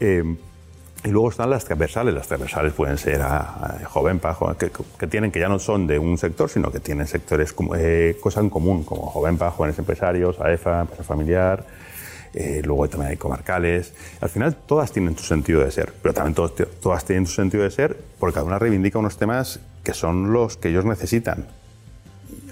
Eh, 0.00 0.36
y 1.04 1.08
luego 1.08 1.30
están 1.30 1.50
las 1.50 1.64
transversales. 1.64 2.14
Las 2.14 2.28
transversales 2.28 2.72
pueden 2.72 2.96
ser 2.96 3.22
a, 3.22 3.80
joven, 3.88 4.20
que, 4.58 4.70
que, 4.98 5.06
tienen, 5.06 5.32
que 5.32 5.40
ya 5.40 5.48
no 5.48 5.58
son 5.58 5.86
de 5.86 5.98
un 5.98 6.16
sector, 6.16 6.48
sino 6.48 6.70
que 6.70 6.78
tienen 6.78 7.06
sectores, 7.06 7.54
eh, 7.76 8.16
cosas 8.20 8.44
en 8.44 8.50
común, 8.50 8.84
como 8.84 9.06
Jovenpa, 9.06 9.50
jóvenes 9.50 9.78
empresarios, 9.78 10.40
AEFA, 10.40 10.82
empresa 10.82 11.02
familiar, 11.02 11.64
eh, 12.34 12.62
luego 12.64 12.88
también 12.88 13.10
hay 13.10 13.16
comarcales. 13.16 13.92
Al 14.20 14.28
final 14.28 14.56
todas 14.56 14.92
tienen 14.92 15.16
su 15.16 15.24
sentido 15.24 15.60
de 15.60 15.70
ser, 15.70 15.92
pero 16.02 16.14
también 16.14 16.34
todas, 16.34 16.52
todas 16.80 17.04
tienen 17.04 17.26
su 17.26 17.34
sentido 17.34 17.62
de 17.62 17.70
ser 17.70 17.96
porque 18.18 18.34
cada 18.34 18.46
una 18.46 18.58
reivindica 18.58 18.98
unos 18.98 19.16
temas 19.16 19.60
que 19.84 19.94
son 19.94 20.32
los 20.32 20.56
que 20.56 20.68
ellos 20.68 20.84
necesitan, 20.84 21.46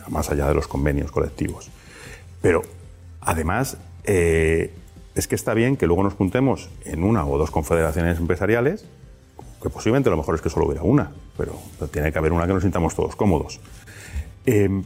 más 0.09 0.31
allá 0.31 0.48
de 0.48 0.55
los 0.55 0.68
convenios 0.68 1.11
colectivos. 1.11 1.70
Pero 2.42 2.62
además 3.20 3.76
eh, 4.05 4.72
es 5.14 5.28
que 5.28 5.35
está 5.35 5.55
bien 5.55 5.76
que 5.76 5.87
luego 5.87 6.02
nos 6.02 6.14
juntemos 6.14 6.70
en 6.85 7.05
una 7.05 7.24
o 7.26 7.38
dos 7.38 7.50
confederaciones 7.50 8.18
empresariales, 8.18 8.85
que 9.62 9.70
posiblemente 9.70 10.11
lo 10.11 10.16
mejor 10.16 10.35
es 10.35 10.40
que 10.40 10.50
solo 10.50 10.66
hubiera 10.66 10.83
una, 10.83 11.12
pero 11.37 11.55
tiene 11.92 12.12
que 12.12 12.18
haber 12.18 12.33
una 12.33 12.46
que 12.46 12.55
nos 12.55 12.62
sintamos 12.62 12.94
todos 12.94 13.14
cómodos. 13.16 13.61
Eh, 14.46 14.83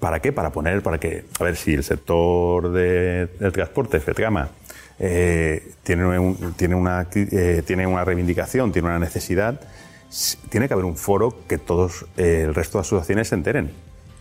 ¿Para 0.00 0.20
qué? 0.20 0.32
Para 0.32 0.50
poner, 0.50 0.82
para 0.82 0.98
que, 0.98 1.24
a 1.38 1.44
ver, 1.44 1.56
si 1.56 1.74
el 1.74 1.82
sector 1.82 2.70
del 2.70 3.52
transporte, 3.52 3.98
FETRAMA, 3.98 4.50
eh, 4.98 5.72
tiene, 5.82 6.34
tiene, 6.56 6.74
una, 6.74 7.06
eh, 7.14 7.62
tiene 7.66 7.86
una 7.86 8.04
reivindicación, 8.04 8.72
tiene 8.72 8.88
una 8.88 8.98
necesidad, 8.98 9.60
tiene 10.50 10.68
que 10.68 10.74
haber 10.74 10.84
un 10.86 10.96
foro 10.96 11.34
que 11.48 11.58
todos 11.58 12.06
eh, 12.16 12.44
el 12.46 12.54
resto 12.54 12.78
de 12.78 12.82
asociaciones 12.82 13.28
se 13.28 13.34
enteren. 13.34 13.70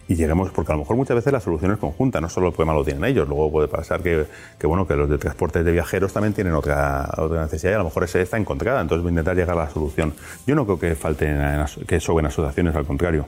Y 0.07 0.15
lleguemos, 0.15 0.51
porque 0.51 0.71
a 0.71 0.75
lo 0.75 0.81
mejor 0.81 0.97
muchas 0.97 1.15
veces 1.15 1.33
la 1.33 1.39
solución 1.39 1.71
es 1.71 1.79
conjunta, 1.79 2.21
no 2.21 2.29
solo 2.29 2.49
el 2.49 2.53
problema 2.53 2.75
lo 2.75 2.85
tienen 2.85 3.03
ellos, 3.05 3.27
luego 3.27 3.51
puede 3.51 3.67
pasar 3.67 4.03
que, 4.03 4.27
que 4.59 4.67
bueno, 4.67 4.85
que 4.85 4.95
los 4.95 5.09
de 5.09 5.17
transporte 5.17 5.63
de 5.63 5.71
viajeros 5.71 6.13
también 6.13 6.31
tienen 6.31 6.53
otra, 6.53 7.09
otra 7.17 7.41
necesidad 7.41 7.71
y 7.71 7.73
a 7.73 7.77
lo 7.79 7.85
mejor 7.85 8.03
esa 8.03 8.19
está 8.19 8.37
encontrada, 8.37 8.81
entonces 8.81 9.01
voy 9.01 9.09
a 9.09 9.13
intentar 9.13 9.35
llegar 9.35 9.57
a 9.57 9.65
la 9.65 9.69
solución. 9.71 10.13
Yo 10.45 10.53
no 10.53 10.65
creo 10.65 10.79
que 10.79 10.95
falten, 10.95 11.41
que 11.87 11.99
sobren 11.99 12.27
asociaciones, 12.27 12.75
al 12.75 12.85
contrario. 12.85 13.25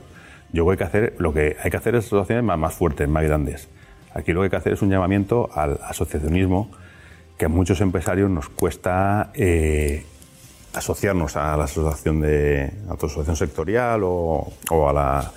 Yo 0.54 0.66
creo 0.66 0.78
que 0.78 0.84
hacer, 0.84 1.16
lo 1.20 1.34
que 1.34 1.58
hay 1.62 1.70
que 1.70 1.78
hacer 1.78 1.96
es 1.96 2.06
asociaciones 2.06 2.44
más, 2.44 2.58
más 2.58 2.74
fuertes, 2.74 3.08
más 3.08 3.24
grandes. 3.24 3.70
Aquí 4.14 4.34
lo 4.34 4.42
que 4.42 4.46
hay 4.46 4.50
que 4.50 4.56
hacer 4.56 4.74
es 4.74 4.82
un 4.82 4.90
llamamiento 4.90 5.50
al 5.54 5.80
asociacionismo 5.84 6.72
que 7.38 7.46
a 7.46 7.50
muchos 7.50 7.82
empresarios 7.82 8.30
nos 8.30 8.50
cuesta 8.50 9.32
eh, 9.36 10.04
asociarnos 10.74 11.36
a 11.36 11.56
la 11.56 11.66
asociación 11.66 12.22
de 12.22 12.72
a 12.90 12.94
asociación 12.94 13.36
sectorial 13.36 14.02
o, 14.04 14.52
a 14.72 14.94
la 14.94 15.32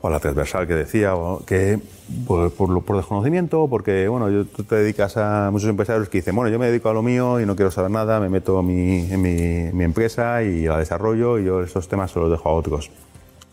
o 0.00 0.06
a 0.06 0.10
la 0.10 0.20
transversal 0.20 0.66
que 0.68 0.74
decía, 0.74 1.12
que 1.44 1.80
por, 2.24 2.52
por, 2.52 2.96
desconocimiento, 2.96 3.66
porque 3.68 4.06
bueno, 4.06 4.44
tú 4.44 4.62
te 4.62 4.76
dedicas 4.76 5.16
a 5.16 5.50
muchos 5.50 5.68
empresarios 5.68 6.08
que 6.08 6.18
dicen, 6.18 6.36
bueno, 6.36 6.50
yo 6.50 6.58
me 6.60 6.66
dedico 6.66 6.88
a 6.88 6.92
lo 6.92 7.02
mío 7.02 7.40
y 7.40 7.46
no 7.46 7.56
quiero 7.56 7.72
saber 7.72 7.90
nada, 7.90 8.20
me 8.20 8.28
meto 8.28 8.60
en 8.60 8.66
mi, 8.66 9.72
mi 9.72 9.84
empresa 9.84 10.44
y 10.44 10.66
la 10.66 10.78
desarrollo 10.78 11.40
y 11.40 11.46
yo 11.46 11.62
esos 11.62 11.88
temas 11.88 12.12
se 12.12 12.20
los 12.20 12.30
dejo 12.30 12.48
a 12.48 12.52
otros. 12.52 12.92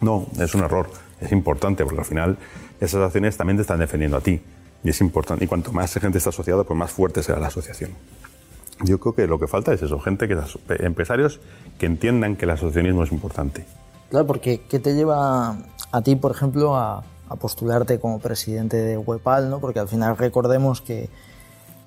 No, 0.01 0.27
es 0.39 0.53
un 0.55 0.63
error. 0.63 0.89
Es 1.21 1.31
importante 1.31 1.83
porque 1.83 1.99
al 1.99 2.05
final 2.05 2.37
esas 2.79 3.01
acciones 3.01 3.37
también 3.37 3.57
te 3.57 3.61
están 3.61 3.79
defendiendo 3.79 4.17
a 4.17 4.21
ti. 4.21 4.41
Y 4.83 4.89
es 4.89 5.01
importante. 5.01 5.45
Y 5.45 5.47
cuanto 5.47 5.71
más 5.71 5.93
gente 5.93 6.17
está 6.17 6.29
asociada, 6.29 6.63
pues 6.63 6.77
más 6.77 6.91
fuerte 6.91 7.23
será 7.23 7.39
la 7.39 7.47
asociación. 7.47 7.91
Yo 8.83 8.99
creo 8.99 9.15
que 9.15 9.27
lo 9.27 9.39
que 9.39 9.47
falta 9.47 9.73
es 9.73 9.81
eso, 9.81 9.99
gente 9.99 10.27
que 10.27 10.37
empresarios 10.79 11.39
que 11.79 11.85
entiendan 11.85 12.35
que 12.35 12.45
el 12.45 12.51
asociacionismo 12.51 13.03
es 13.03 13.11
importante. 13.11 13.65
Claro, 14.09 14.27
porque 14.27 14.61
¿qué 14.69 14.79
te 14.79 14.93
lleva 14.93 15.57
a 15.91 16.01
ti, 16.01 16.15
por 16.15 16.31
ejemplo, 16.31 16.75
a, 16.75 17.03
postularte 17.39 17.99
como 17.99 18.19
presidente 18.19 18.77
de 18.77 18.97
Webal, 18.97 19.49
¿no? 19.49 19.59
Porque 19.59 19.79
al 19.79 19.87
final 19.87 20.15
recordemos 20.15 20.79
que 20.79 21.09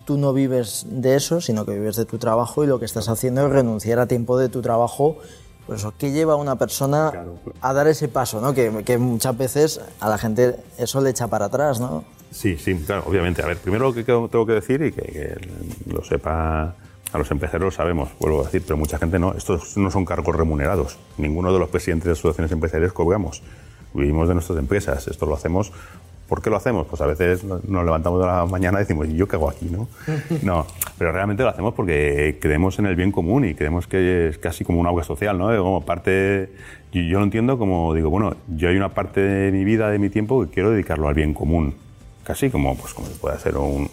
tú 0.04 0.18
no 0.18 0.32
vives 0.32 0.84
de 0.90 1.14
eso, 1.14 1.40
sino 1.40 1.64
que 1.64 1.72
vives 1.72 1.96
de 1.96 2.04
tu 2.04 2.18
trabajo 2.18 2.64
y 2.64 2.66
lo 2.66 2.78
que 2.78 2.84
estás 2.84 3.08
haciendo 3.08 3.46
es 3.46 3.52
renunciar 3.52 3.98
a 4.00 4.06
tiempo 4.06 4.36
de 4.36 4.48
tu 4.48 4.62
trabajo 4.62 5.18
pues 5.68 5.80
eso, 5.80 5.92
¿qué 5.98 6.12
lleva 6.12 6.32
a 6.32 6.36
una 6.36 6.56
persona 6.56 7.12
a 7.60 7.72
dar 7.74 7.88
ese 7.88 8.08
paso? 8.08 8.40
¿no? 8.40 8.54
Que, 8.54 8.96
muchas 8.96 9.36
veces 9.36 9.80
a 10.00 10.08
la 10.08 10.16
gente 10.16 10.56
eso 10.78 11.02
le 11.02 11.10
echa 11.10 11.28
para 11.28 11.44
atrás, 11.44 11.78
¿no? 11.78 12.04
Sí, 12.30 12.56
sí, 12.56 12.74
claro, 12.86 13.04
obviamente. 13.06 13.42
A 13.42 13.46
ver, 13.46 13.58
primero 13.58 13.88
lo 13.88 13.92
que 13.92 14.02
tengo 14.02 14.46
que 14.46 14.52
decir 14.52 14.80
y 14.80 14.92
que, 14.92 15.38
lo 15.84 16.02
sepa 16.02 16.74
a 17.12 17.18
los 17.18 17.30
empresarios 17.30 17.66
lo 17.66 17.70
sabemos, 17.70 18.08
vuelvo 18.18 18.40
a 18.40 18.44
decir, 18.44 18.62
pero 18.62 18.78
mucha 18.78 18.98
gente 18.98 19.18
no. 19.18 19.34
Estos 19.34 19.76
no 19.76 19.90
son 19.90 20.06
cargos 20.06 20.34
remunerados. 20.34 20.98
Ninguno 21.18 21.52
de 21.52 21.58
los 21.58 21.68
presidentes 21.68 22.06
de 22.06 22.12
asociaciones 22.12 22.50
empresariales 22.50 22.94
cobramos. 22.94 23.42
Vivimos 23.92 24.26
de 24.26 24.34
nuestras 24.34 24.58
empresas. 24.58 25.06
Esto 25.06 25.26
lo 25.26 25.34
hacemos 25.34 25.70
¿Por 26.28 26.42
qué 26.42 26.50
lo 26.50 26.56
hacemos? 26.56 26.86
Pues 26.86 27.00
a 27.00 27.06
veces 27.06 27.42
nos 27.42 27.84
levantamos 27.84 28.20
de 28.20 28.26
la 28.26 28.44
mañana 28.44 28.78
y 28.78 28.82
decimos, 28.82 29.08
¿y 29.08 29.16
yo 29.16 29.26
qué 29.26 29.36
hago 29.36 29.48
aquí? 29.48 29.66
No, 29.70 29.88
no 30.42 30.66
pero 30.98 31.12
realmente 31.12 31.44
lo 31.44 31.48
hacemos 31.48 31.74
porque 31.74 32.38
creemos 32.40 32.78
en 32.80 32.86
el 32.86 32.96
bien 32.96 33.12
común 33.12 33.44
y 33.44 33.54
creemos 33.54 33.86
que 33.86 34.28
es 34.28 34.38
casi 34.38 34.64
como 34.64 34.80
un 34.80 34.86
agua 34.86 35.04
social, 35.04 35.38
¿no? 35.38 35.56
Como 35.56 35.84
parte, 35.84 36.50
yo, 36.92 37.18
lo 37.18 37.24
entiendo 37.24 37.56
como, 37.56 37.94
digo, 37.94 38.10
bueno, 38.10 38.36
yo 38.48 38.68
hay 38.68 38.76
una 38.76 38.90
parte 38.90 39.20
de 39.20 39.52
mi 39.52 39.64
vida, 39.64 39.90
de 39.90 39.98
mi 39.98 40.10
tiempo, 40.10 40.44
que 40.44 40.50
quiero 40.50 40.72
dedicarlo 40.72 41.08
al 41.08 41.14
bien 41.14 41.32
común. 41.32 41.74
Casi 42.24 42.50
como, 42.50 42.76
pues, 42.76 42.92
como 42.92 43.06
puede 43.08 43.38
ser 43.38 43.56
un, 43.56 43.88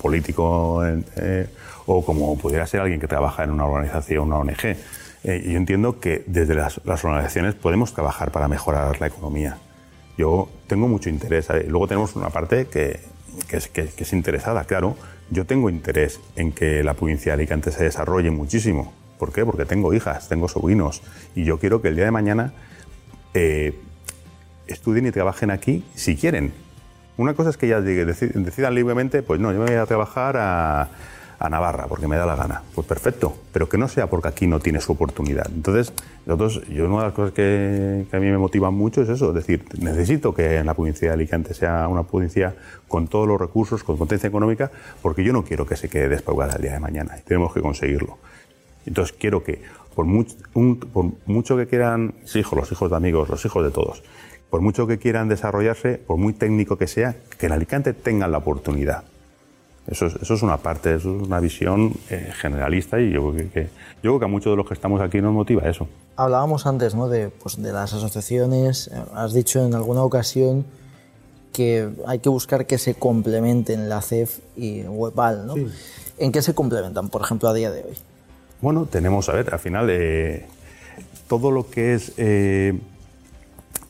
político 0.00 0.84
eh, 0.86 1.48
o 1.86 2.04
como 2.04 2.36
pudiera 2.36 2.66
ser 2.66 2.80
alguien 2.80 3.00
que 3.00 3.08
trabaja 3.08 3.42
en 3.44 3.50
una 3.50 3.64
organización, 3.64 4.26
una 4.26 4.36
ONG. 4.36 4.76
Eh, 5.24 5.42
yo 5.46 5.56
entiendo 5.56 5.98
que 5.98 6.22
desde 6.26 6.54
las 6.54 6.78
organizaciones 6.86 7.54
podemos 7.54 7.94
trabajar 7.94 8.30
para 8.30 8.46
mejorar 8.46 9.00
la 9.00 9.06
economía 9.06 9.56
yo 10.16 10.48
tengo 10.66 10.88
mucho 10.88 11.08
interés. 11.08 11.48
Luego 11.68 11.88
tenemos 11.88 12.16
una 12.16 12.30
parte 12.30 12.66
que, 12.66 13.00
es, 13.50 14.12
interesada, 14.12 14.64
claro. 14.64 14.96
Yo 15.30 15.46
tengo 15.46 15.70
interés 15.70 16.20
en 16.36 16.52
que 16.52 16.84
la 16.84 16.94
provincia 16.94 17.32
de 17.32 17.34
Alicante 17.34 17.72
se 17.72 17.84
desarrolle 17.84 18.30
muchísimo. 18.30 18.92
¿Por 19.18 19.32
qué? 19.32 19.44
Porque 19.44 19.64
tengo 19.64 19.94
hijas, 19.94 20.28
tengo 20.28 20.48
sobrinos 20.48 21.02
y 21.34 21.44
yo 21.44 21.58
quiero 21.58 21.80
que 21.80 21.88
el 21.88 21.96
día 21.96 22.04
de 22.04 22.10
mañana 22.10 22.52
eh, 23.34 23.78
estudien 24.66 25.06
y 25.06 25.12
trabajen 25.12 25.50
aquí 25.50 25.84
si 25.94 26.16
quieren. 26.16 26.52
Una 27.16 27.34
cosa 27.34 27.50
es 27.50 27.56
que 27.56 27.68
ya 27.68 27.80
decidan 27.80 28.74
libremente, 28.74 29.22
pues 29.22 29.38
no, 29.38 29.52
yo 29.52 29.58
me 29.60 29.66
voy 29.66 29.74
a 29.76 29.86
trabajar 29.86 30.36
a, 30.38 30.88
a 31.42 31.50
Navarra 31.50 31.86
porque 31.88 32.06
me 32.06 32.16
da 32.16 32.24
la 32.24 32.36
gana. 32.36 32.62
Pues 32.74 32.86
perfecto, 32.86 33.36
pero 33.52 33.68
que 33.68 33.76
no 33.76 33.88
sea 33.88 34.08
porque 34.08 34.28
aquí 34.28 34.46
no 34.46 34.60
tiene 34.60 34.80
su 34.80 34.92
oportunidad. 34.92 35.46
Entonces, 35.52 35.92
nosotros, 36.24 36.62
yo 36.68 36.86
una 36.86 36.98
de 36.98 37.04
las 37.06 37.12
cosas 37.12 37.32
que, 37.32 38.06
a 38.10 38.16
mí 38.18 38.26
me 38.26 38.38
motivan 38.38 38.74
mucho 38.74 39.02
es 39.02 39.08
eso, 39.08 39.30
es 39.30 39.34
decir, 39.34 39.64
necesito 39.80 40.32
que 40.32 40.58
en 40.58 40.66
la 40.66 40.74
provincia 40.74 41.08
de 41.08 41.14
Alicante 41.14 41.52
sea 41.52 41.88
una 41.88 42.04
provincia 42.04 42.54
con 42.86 43.08
todos 43.08 43.26
los 43.26 43.40
recursos, 43.40 43.82
con 43.82 43.98
potencia 43.98 44.28
económica, 44.28 44.70
porque 45.02 45.24
yo 45.24 45.32
no 45.32 45.42
quiero 45.42 45.66
que 45.66 45.76
se 45.76 45.88
quede 45.88 46.08
despoblada 46.08 46.54
el 46.54 46.62
día 46.62 46.74
de 46.74 46.80
mañana 46.80 47.18
y 47.18 47.22
tenemos 47.22 47.52
que 47.52 47.60
conseguirlo. 47.60 48.18
Entonces 48.86 49.14
quiero 49.18 49.42
que, 49.42 49.62
por 49.96 50.06
mucho, 50.06 51.56
que 51.56 51.66
quieran, 51.66 52.14
hijos, 52.34 52.58
los 52.58 52.70
hijos 52.70 52.90
de 52.90 52.96
amigos, 52.96 53.28
los 53.28 53.44
hijos 53.44 53.64
de 53.64 53.70
todos, 53.70 54.04
por 54.48 54.60
mucho 54.60 54.86
que 54.86 54.98
quieran 54.98 55.28
desarrollarse, 55.28 55.98
por 55.98 56.18
muy 56.18 56.34
técnico 56.34 56.76
que 56.76 56.86
sea, 56.86 57.16
que 57.38 57.46
en 57.46 57.52
Alicante 57.52 57.94
tengan 57.94 58.30
la 58.30 58.38
oportunidad. 58.38 59.04
Eso 59.86 60.06
es, 60.06 60.14
eso 60.16 60.34
es 60.34 60.42
una 60.42 60.58
parte, 60.58 60.94
eso 60.94 61.16
es 61.16 61.22
una 61.22 61.40
visión 61.40 61.92
eh, 62.08 62.30
generalista 62.34 63.00
y 63.00 63.10
yo 63.10 63.32
creo, 63.32 63.50
que, 63.50 63.62
yo 64.02 64.10
creo 64.10 64.18
que 64.20 64.24
a 64.24 64.28
muchos 64.28 64.52
de 64.52 64.56
los 64.56 64.66
que 64.66 64.74
estamos 64.74 65.00
aquí 65.00 65.20
nos 65.20 65.32
motiva 65.32 65.68
eso. 65.68 65.88
Hablábamos 66.16 66.66
antes 66.66 66.94
¿no? 66.94 67.08
de, 67.08 67.30
pues, 67.30 67.60
de 67.60 67.72
las 67.72 67.92
asociaciones, 67.92 68.90
has 69.14 69.32
dicho 69.32 69.64
en 69.64 69.74
alguna 69.74 70.02
ocasión 70.04 70.64
que 71.52 71.88
hay 72.06 72.20
que 72.20 72.28
buscar 72.28 72.66
que 72.66 72.78
se 72.78 72.94
complementen 72.94 73.88
la 73.88 74.00
CEF 74.02 74.38
y 74.56 74.82
WEPAL. 74.82 75.46
¿no? 75.46 75.54
¿En 76.18 76.32
qué 76.32 76.42
se 76.42 76.54
complementan, 76.54 77.08
por 77.08 77.22
ejemplo, 77.22 77.48
a 77.48 77.54
día 77.54 77.70
de 77.70 77.82
hoy? 77.82 77.96
Bueno, 78.60 78.86
tenemos, 78.86 79.28
a 79.28 79.32
ver, 79.32 79.52
al 79.52 79.58
final, 79.58 79.88
eh, 79.90 80.46
todo 81.28 81.50
lo 81.50 81.68
que 81.68 81.94
es 81.94 82.12
eh, 82.16 82.78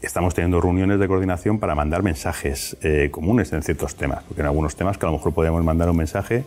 estamos 0.03 0.35
teniendo 0.35 0.61
reuniones 0.61 0.99
de 0.99 1.09
coordinación 1.09 1.59
para 1.59 1.75
mandar 1.75 2.03
mensajes 2.03 2.77
eh, 2.83 3.09
comunes 3.11 3.53
en 3.53 3.62
ciertos 3.62 3.95
temas, 3.97 4.23
porque 4.25 4.41
en 4.43 4.47
algunos 4.47 4.77
temas 4.77 4.99
que 4.99 5.07
a 5.07 5.11
lo 5.11 5.17
mejor 5.17 5.33
podemos 5.33 5.62
mandar 5.65 5.88
un 5.88 5.97
mensaje 5.97 6.45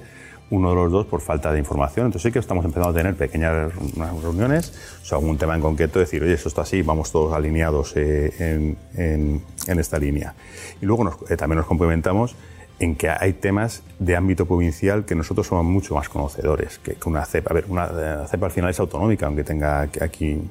uno 0.51 0.69
de 0.69 0.75
los 0.75 0.91
dos 0.91 1.05
por 1.07 1.21
falta 1.21 1.51
de 1.51 1.59
información. 1.59 2.07
Entonces 2.07 2.29
sí 2.29 2.33
que 2.33 2.39
estamos 2.39 2.63
empezando 2.65 2.89
a 2.89 2.93
tener 2.93 3.15
pequeñas 3.15 3.73
reuniones 4.21 4.73
sobre 5.01 5.21
algún 5.21 5.37
tema 5.37 5.55
en 5.55 5.61
concreto, 5.61 5.99
decir, 5.99 6.21
oye, 6.21 6.33
esto 6.33 6.49
está 6.49 6.61
así, 6.61 6.81
vamos 6.81 7.11
todos 7.11 7.33
alineados 7.33 7.93
eh, 7.95 8.75
en, 8.95 9.41
esta 9.79 9.97
línea. 9.97 10.35
Y 10.81 10.85
luego 10.85 11.17
eh, 11.29 11.35
también 11.35 11.57
nos 11.57 11.65
complementamos 11.65 12.35
en 12.77 12.95
que 12.95 13.09
hay 13.09 13.33
temas 13.33 13.83
de 13.99 14.15
ámbito 14.15 14.45
provincial 14.45 15.05
que 15.05 15.15
nosotros 15.15 15.47
somos 15.47 15.65
mucho 15.65 15.95
más 15.95 16.09
conocedores 16.09 16.77
que, 16.79 16.97
una 17.05 17.25
CEPA. 17.25 17.51
A 17.51 17.53
ver, 17.53 17.65
una 17.69 18.27
CEPA 18.27 18.45
al 18.45 18.51
final 18.51 18.69
es 18.69 18.79
autonómica, 18.79 19.25
aunque 19.25 19.43
tenga 19.43 19.81
aquí 19.81 20.41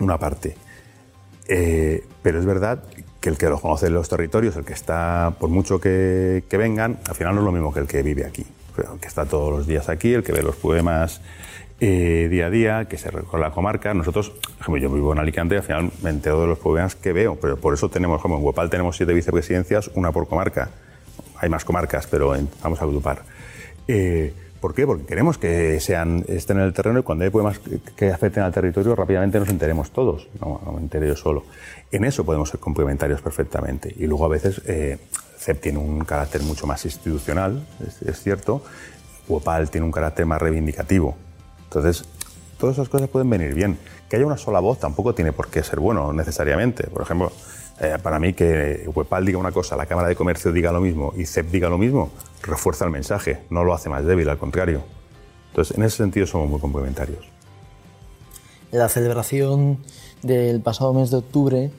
una 0.00 0.18
parte. 0.18 0.56
Eh, 1.48 2.04
pero 2.22 2.38
es 2.38 2.46
verdad 2.46 2.84
que 3.20 3.30
el 3.30 3.38
que 3.38 3.48
lo 3.48 3.60
conoce 3.60 3.86
en 3.86 3.94
los 3.94 4.08
territorios, 4.08 4.56
el 4.56 4.64
que 4.64 4.74
está, 4.74 5.34
por 5.38 5.48
mucho 5.48 5.80
que, 5.80 6.42
vengan, 6.50 6.98
al 7.08 7.14
final 7.14 7.34
no 7.34 7.40
es 7.40 7.44
lo 7.46 7.52
mismo 7.52 7.72
que 7.72 7.80
el 7.80 7.86
que 7.86 8.02
vive 8.02 8.24
aquí. 8.24 8.46
El 8.76 9.00
que 9.00 9.08
está 9.08 9.24
todos 9.24 9.50
los 9.50 9.66
días 9.66 9.88
aquí, 9.88 10.14
el 10.14 10.22
que 10.22 10.32
ve 10.32 10.42
los 10.42 10.54
poemas 10.54 11.20
eh, 11.80 12.28
día 12.30 12.46
a 12.46 12.50
día, 12.50 12.84
que 12.84 12.96
se 12.96 13.10
recorre 13.10 13.40
la 13.40 13.50
comarca. 13.50 13.92
Nosotros, 13.92 14.32
yo 14.66 14.90
vivo 14.90 15.12
en 15.12 15.18
Alicante 15.18 15.56
y 15.56 15.58
al 15.58 15.64
final 15.64 15.90
me 16.02 16.10
entero 16.10 16.40
de 16.40 16.46
los 16.46 16.58
poemas 16.58 16.94
que 16.94 17.12
veo, 17.12 17.36
pero 17.40 17.56
por 17.56 17.74
eso 17.74 17.88
tenemos, 17.88 18.22
como 18.22 18.36
en 18.36 18.44
Huepal 18.44 18.70
tenemos 18.70 18.96
siete 18.96 19.12
vicepresidencias, 19.14 19.90
una 19.94 20.12
por 20.12 20.28
comarca. 20.28 20.70
Hay 21.40 21.48
más 21.48 21.64
comarcas, 21.64 22.06
pero 22.06 22.36
vamos 22.62 22.80
a 22.80 22.84
agrupar. 22.84 23.22
Eh, 23.88 24.32
¿Por 24.60 24.74
qué? 24.74 24.86
Porque 24.86 25.04
queremos 25.04 25.38
que 25.38 25.78
sean, 25.78 26.24
estén 26.26 26.58
en 26.58 26.64
el 26.64 26.72
terreno 26.72 26.98
y 26.98 27.02
cuando 27.02 27.24
hay 27.24 27.30
problemas 27.30 27.60
que 27.94 28.10
afecten 28.10 28.42
al 28.42 28.52
territorio 28.52 28.96
rápidamente 28.96 29.38
nos 29.38 29.48
enteremos 29.48 29.92
todos, 29.92 30.28
no, 30.40 30.60
me 30.74 30.80
enteré 30.80 31.06
yo 31.06 31.16
solo. 31.16 31.44
En 31.92 32.04
eso 32.04 32.24
podemos 32.24 32.48
ser 32.48 32.58
complementarios 32.58 33.22
perfectamente. 33.22 33.94
Y 33.96 34.06
luego 34.06 34.24
a 34.24 34.28
veces 34.28 34.60
eh, 34.66 34.98
CEP 35.38 35.60
tiene 35.60 35.78
un 35.78 36.04
carácter 36.04 36.42
mucho 36.42 36.66
más 36.66 36.84
institucional, 36.84 37.64
es, 38.04 38.20
cierto, 38.20 38.62
UOPAL 39.28 39.70
tiene 39.70 39.86
un 39.86 39.92
carácter 39.92 40.26
más 40.26 40.42
reivindicativo. 40.42 41.16
Entonces, 41.64 42.04
todas 42.58 42.76
esas 42.76 42.88
cosas 42.88 43.08
pueden 43.08 43.30
venir 43.30 43.54
bien. 43.54 43.78
Que 44.08 44.16
haya 44.16 44.26
una 44.26 44.38
sola 44.38 44.58
voz 44.58 44.80
tampoco 44.80 45.14
tiene 45.14 45.32
por 45.32 45.48
qué 45.48 45.62
ser 45.62 45.78
bueno 45.78 46.12
necesariamente. 46.12 46.88
Por 46.88 47.02
ejemplo, 47.02 47.30
eh, 47.80 47.96
para 48.02 48.18
mí 48.18 48.32
que 48.32 48.90
Huepal 48.92 49.24
diga 49.24 49.38
una 49.38 49.52
cosa, 49.52 49.76
la 49.76 49.86
Cámara 49.86 50.08
de 50.08 50.16
Comercio 50.16 50.52
diga 50.52 50.72
lo 50.72 50.80
mismo 50.80 51.12
y 51.16 51.26
CEP 51.26 51.50
diga 51.50 51.68
lo 51.68 51.78
mismo, 51.78 52.10
refuerza 52.42 52.84
el 52.84 52.90
mensaje, 52.90 53.42
no 53.50 53.62
lo 53.62 53.72
hace 53.72 53.88
más 53.88 54.04
débil, 54.04 54.28
al 54.28 54.38
contrario. 54.38 54.82
Entonces, 55.50 55.76
en 55.76 55.84
ese 55.84 55.98
sentido 55.98 56.26
somos 56.26 56.48
muy 56.48 56.60
complementarios. 56.60 57.24
En 58.72 58.80
la 58.80 58.88
celebración 58.88 59.78
del 60.22 60.60
pasado 60.60 60.92
mes 60.92 61.10
de 61.10 61.18
octubre 61.18 61.70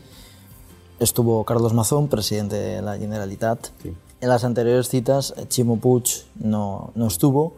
estuvo 0.99 1.43
Carlos 1.43 1.73
Mazón, 1.73 2.07
presidente 2.07 2.55
de 2.55 2.81
la 2.81 2.97
Generalitat. 2.97 3.67
En 4.21 4.29
las 4.29 4.43
anteriores 4.43 4.89
citas, 4.89 5.33
Chimo 5.49 5.79
Puig 5.79 6.25
no, 6.35 6.91
no 6.95 7.07
estuvo. 7.07 7.55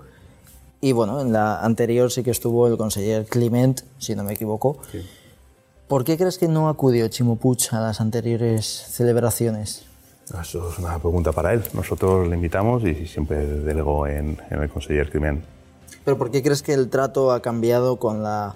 Y 0.81 0.93
bueno, 0.93 1.21
en 1.21 1.31
la 1.31 1.61
anterior 1.61 2.11
sí 2.11 2.23
que 2.23 2.31
estuvo 2.31 2.67
el 2.67 2.77
conseller 2.77 3.25
Clement, 3.25 3.81
si 3.99 4.15
no 4.15 4.23
me 4.23 4.33
equivoco. 4.33 4.77
Sí. 4.91 5.01
¿Por 5.91 6.05
qué 6.05 6.17
crees 6.17 6.37
que 6.37 6.47
no 6.47 6.69
acudió 6.69 7.05
Chimo 7.09 7.35
Puig 7.35 7.67
a 7.71 7.81
las 7.81 7.99
anteriores 7.99 8.65
celebraciones? 8.65 9.85
Eso 10.41 10.69
es 10.69 10.79
una 10.79 10.97
pregunta 10.99 11.33
para 11.33 11.51
él. 11.51 11.63
Nosotros 11.73 12.29
le 12.29 12.37
invitamos 12.37 12.85
y 12.85 13.05
siempre 13.07 13.45
delegó 13.45 14.07
en, 14.07 14.37
el 14.51 14.69
conseller 14.69 15.09
Crimen. 15.09 15.43
¿Pero 16.05 16.17
por 16.17 16.31
qué 16.31 16.41
crees 16.41 16.61
que 16.61 16.73
el 16.73 16.89
trato 16.89 17.33
ha 17.33 17.41
cambiado 17.41 17.97
con, 17.97 18.23
la, 18.23 18.55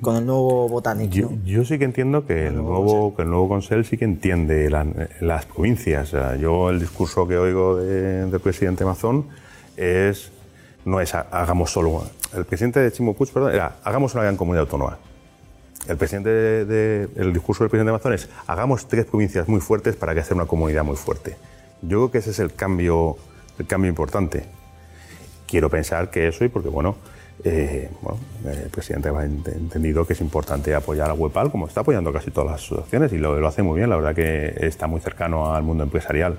con 0.00 0.16
el 0.16 0.24
nuevo 0.24 0.66
botánico? 0.66 1.28
Yo, 1.44 1.62
sí 1.66 1.78
que 1.78 1.84
entiendo 1.84 2.24
que 2.24 2.46
el, 2.46 2.56
nuevo, 2.56 3.14
que 3.14 3.20
el 3.20 3.28
nuevo 3.28 3.48
consejo 3.50 3.84
sí 3.84 3.98
que 3.98 4.06
entiende 4.06 4.70
las 4.70 5.44
provincias. 5.44 6.12
Yo 6.40 6.70
el 6.70 6.80
discurso 6.80 7.28
que 7.28 7.36
oigo 7.36 7.76
del 7.76 8.40
presidente 8.40 8.82
Mazón 8.86 9.26
es 9.76 10.30
no 10.86 11.02
es 11.02 11.14
hagamos 11.14 11.70
solo... 11.70 12.04
El 12.34 12.46
presidente 12.46 12.80
de 12.80 12.90
Chimo 12.92 13.12
Puig, 13.12 13.30
perdón, 13.30 13.52
era 13.52 13.76
hagamos 13.84 14.14
una 14.14 14.22
gran 14.22 14.38
comunidad 14.38 14.62
autónoma 14.62 14.96
el, 15.88 15.96
presidente 15.96 16.30
de, 16.30 17.08
el 17.16 17.32
discurso 17.32 17.64
del 17.64 17.70
presidente 17.70 17.90
de 17.90 17.94
Amazon 17.94 18.12
es 18.12 18.28
hagamos 18.46 18.88
tres 18.88 19.06
provincias 19.06 19.48
muy 19.48 19.60
fuertes 19.60 19.96
para 19.96 20.14
que 20.14 20.20
hacer 20.20 20.36
una 20.36 20.46
comunidad 20.46 20.84
muy 20.84 20.96
fuerte. 20.96 21.36
Yo 21.82 21.98
creo 21.98 22.10
que 22.10 22.18
ese 22.18 22.30
es 22.30 22.38
el 22.38 22.54
cambio, 22.54 23.16
el 23.58 23.66
cambio 23.66 23.88
importante. 23.88 24.44
Quiero 25.46 25.70
pensar 25.70 26.10
que 26.10 26.28
eso 26.28 26.44
y 26.44 26.48
porque, 26.48 26.68
bueno, 26.68 26.96
eh, 27.44 27.90
el 28.44 28.70
presidente 28.70 29.10
ha 29.10 29.24
entendido 29.24 30.06
que 30.06 30.14
es 30.14 30.20
importante 30.20 30.74
apoyar 30.74 31.10
a 31.10 31.14
Webal, 31.14 31.50
como 31.50 31.66
está 31.68 31.80
apoyando 31.82 32.12
casi 32.12 32.30
todas 32.30 32.50
las 32.50 32.62
asociaciones 32.62 33.12
y 33.12 33.18
lo, 33.18 33.38
lo 33.38 33.46
hace 33.46 33.62
muy 33.62 33.76
bien, 33.76 33.90
la 33.90 33.96
verdad 33.96 34.14
que 34.14 34.54
está 34.66 34.86
muy 34.86 35.00
cercano 35.00 35.54
al 35.54 35.62
mundo 35.62 35.84
empresarial. 35.84 36.38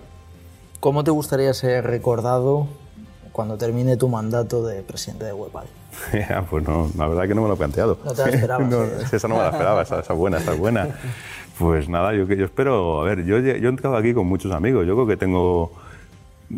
¿Cómo 0.79 1.03
te 1.03 1.11
gustaría 1.11 1.53
ser 1.53 1.85
recordado 1.85 2.67
cuando 3.37 3.55
termine 3.55 3.97
tu 3.97 4.09
mandato 4.09 4.65
de 4.65 4.81
presidente 4.81 5.25
de 5.25 5.31
Webal? 5.31 5.67
pues 6.49 6.67
no, 6.67 6.89
la 6.97 7.07
verdad 7.07 7.27
que 7.27 7.35
no 7.35 7.43
me 7.43 7.47
lo 7.47 7.53
he 7.53 7.57
planteado. 7.57 7.99
No 8.03 8.11
te 8.11 8.23
la 8.23 8.29
esperabas. 8.29 8.67
no, 8.71 8.83
esa 8.83 9.27
no 9.27 9.35
me 9.35 9.41
la 9.41 9.49
esperaba, 9.49 9.83
esa, 9.83 9.99
esa, 9.99 10.13
buena, 10.13 10.39
esa 10.39 10.53
buena. 10.53 10.89
Pues 11.59 11.87
nada, 11.87 12.15
yo, 12.15 12.25
yo 12.25 12.45
espero, 12.45 13.01
a 13.01 13.03
ver, 13.03 13.25
yo, 13.25 13.37
yo 13.37 13.51
he 13.51 13.69
entrado 13.69 13.95
aquí 13.95 14.15
con 14.15 14.25
muchos 14.25 14.51
amigos, 14.51 14.87
yo 14.87 14.95
creo 14.95 15.05
que 15.05 15.17
tengo 15.17 15.71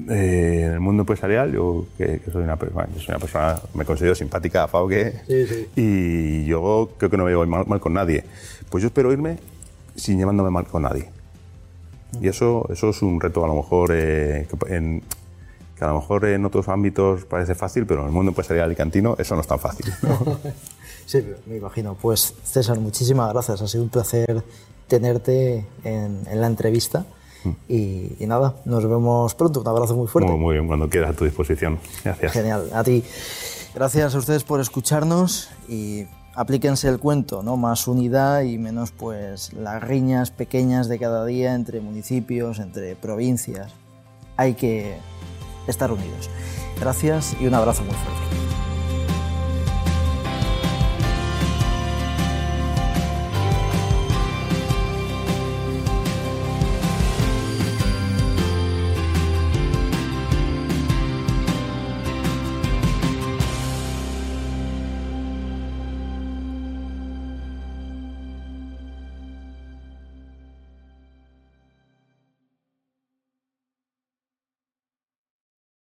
eh, 0.09 0.63
en 0.67 0.71
el 0.71 0.79
mundo 0.79 1.01
empresarial, 1.01 1.51
yo 1.51 1.85
que, 1.97 2.21
soy, 2.31 2.43
una, 2.43 2.55
bueno, 2.55 2.87
yo 2.93 3.01
soy 3.01 3.09
una 3.09 3.19
persona, 3.19 3.59
me 3.73 3.83
considero 3.83 4.15
simpática, 4.15 4.63
afable, 4.63 5.21
sí, 5.27 5.47
sí. 5.47 5.67
y 5.75 6.45
yo 6.45 6.91
creo 6.97 7.09
que 7.09 7.17
no 7.17 7.25
me 7.25 7.35
voy 7.35 7.47
mal, 7.47 7.67
mal, 7.67 7.81
con 7.81 7.93
nadie. 7.93 8.23
Pues 8.69 8.83
yo 8.83 8.87
espero 8.87 9.11
irme 9.11 9.37
sin 9.95 10.17
llevándome 10.17 10.49
mal 10.49 10.65
con 10.65 10.83
nadie. 10.83 11.09
Y 12.21 12.29
eso, 12.29 12.65
eso 12.71 12.89
es 12.91 13.01
un 13.01 13.19
reto 13.19 13.43
a 13.43 13.49
lo 13.49 13.55
mejor 13.55 13.91
eh, 13.93 14.47
en, 14.69 15.03
que 15.79 15.85
a 15.85 15.87
lo 15.87 15.95
mejor 15.95 16.25
en 16.25 16.45
otros 16.45 16.67
ámbitos 16.67 17.23
parece 17.23 17.55
fácil, 17.55 17.85
pero 17.85 18.01
en 18.01 18.07
el 18.07 18.11
mundo 18.11 18.31
empresarial 18.31 18.65
alicantino 18.65 19.15
eso 19.17 19.33
no 19.35 19.41
es 19.41 19.47
tan 19.47 19.59
fácil. 19.59 19.85
sí, 21.05 21.25
me 21.45 21.55
imagino. 21.55 21.95
Pues 21.99 22.35
César, 22.43 22.77
muchísimas 22.79 23.31
gracias. 23.31 23.61
Ha 23.61 23.67
sido 23.67 23.83
un 23.83 23.89
placer 23.89 24.43
tenerte 24.87 25.65
en, 25.85 26.25
la 26.33 26.47
entrevista. 26.47 27.05
Mm. 27.45 27.49
Y, 27.69 28.25
nada, 28.27 28.55
nos 28.65 28.87
vemos 28.87 29.33
pronto. 29.35 29.61
Un 29.61 29.67
abrazo 29.69 29.95
muy 29.95 30.07
fuerte. 30.07 30.29
Muy, 30.29 30.39
muy 30.39 30.53
bien, 30.55 30.67
cuando 30.67 30.89
quieras 30.89 31.11
a 31.11 31.13
tu 31.13 31.23
disposición. 31.23 31.79
Gracias. 32.03 32.33
Genial, 32.33 32.69
a 32.73 32.83
ti. 32.83 33.03
Gracias 33.73 34.13
a 34.13 34.17
ustedes 34.17 34.43
por 34.43 34.59
escucharnos 34.59 35.49
y 35.69 36.07
aplíquense 36.35 36.89
el 36.89 36.99
cuento, 36.99 37.41
¿no? 37.41 37.55
Más 37.55 37.87
unidad 37.87 38.41
y 38.41 38.57
menos 38.57 38.91
pues 38.91 39.53
las 39.53 39.81
riñas 39.81 40.31
pequeñas 40.31 40.89
de 40.89 40.99
cada 40.99 41.25
día 41.25 41.55
entre 41.55 41.79
municipios, 41.79 42.59
entre 42.59 42.97
provincias. 42.97 43.71
Hay 44.35 44.55
que 44.55 44.97
estar 45.69 45.91
unidos. 45.91 46.29
Gracias 46.79 47.35
y 47.39 47.47
un 47.47 47.53
abrazo 47.53 47.83
muy 47.83 47.93
fuerte. 47.93 48.48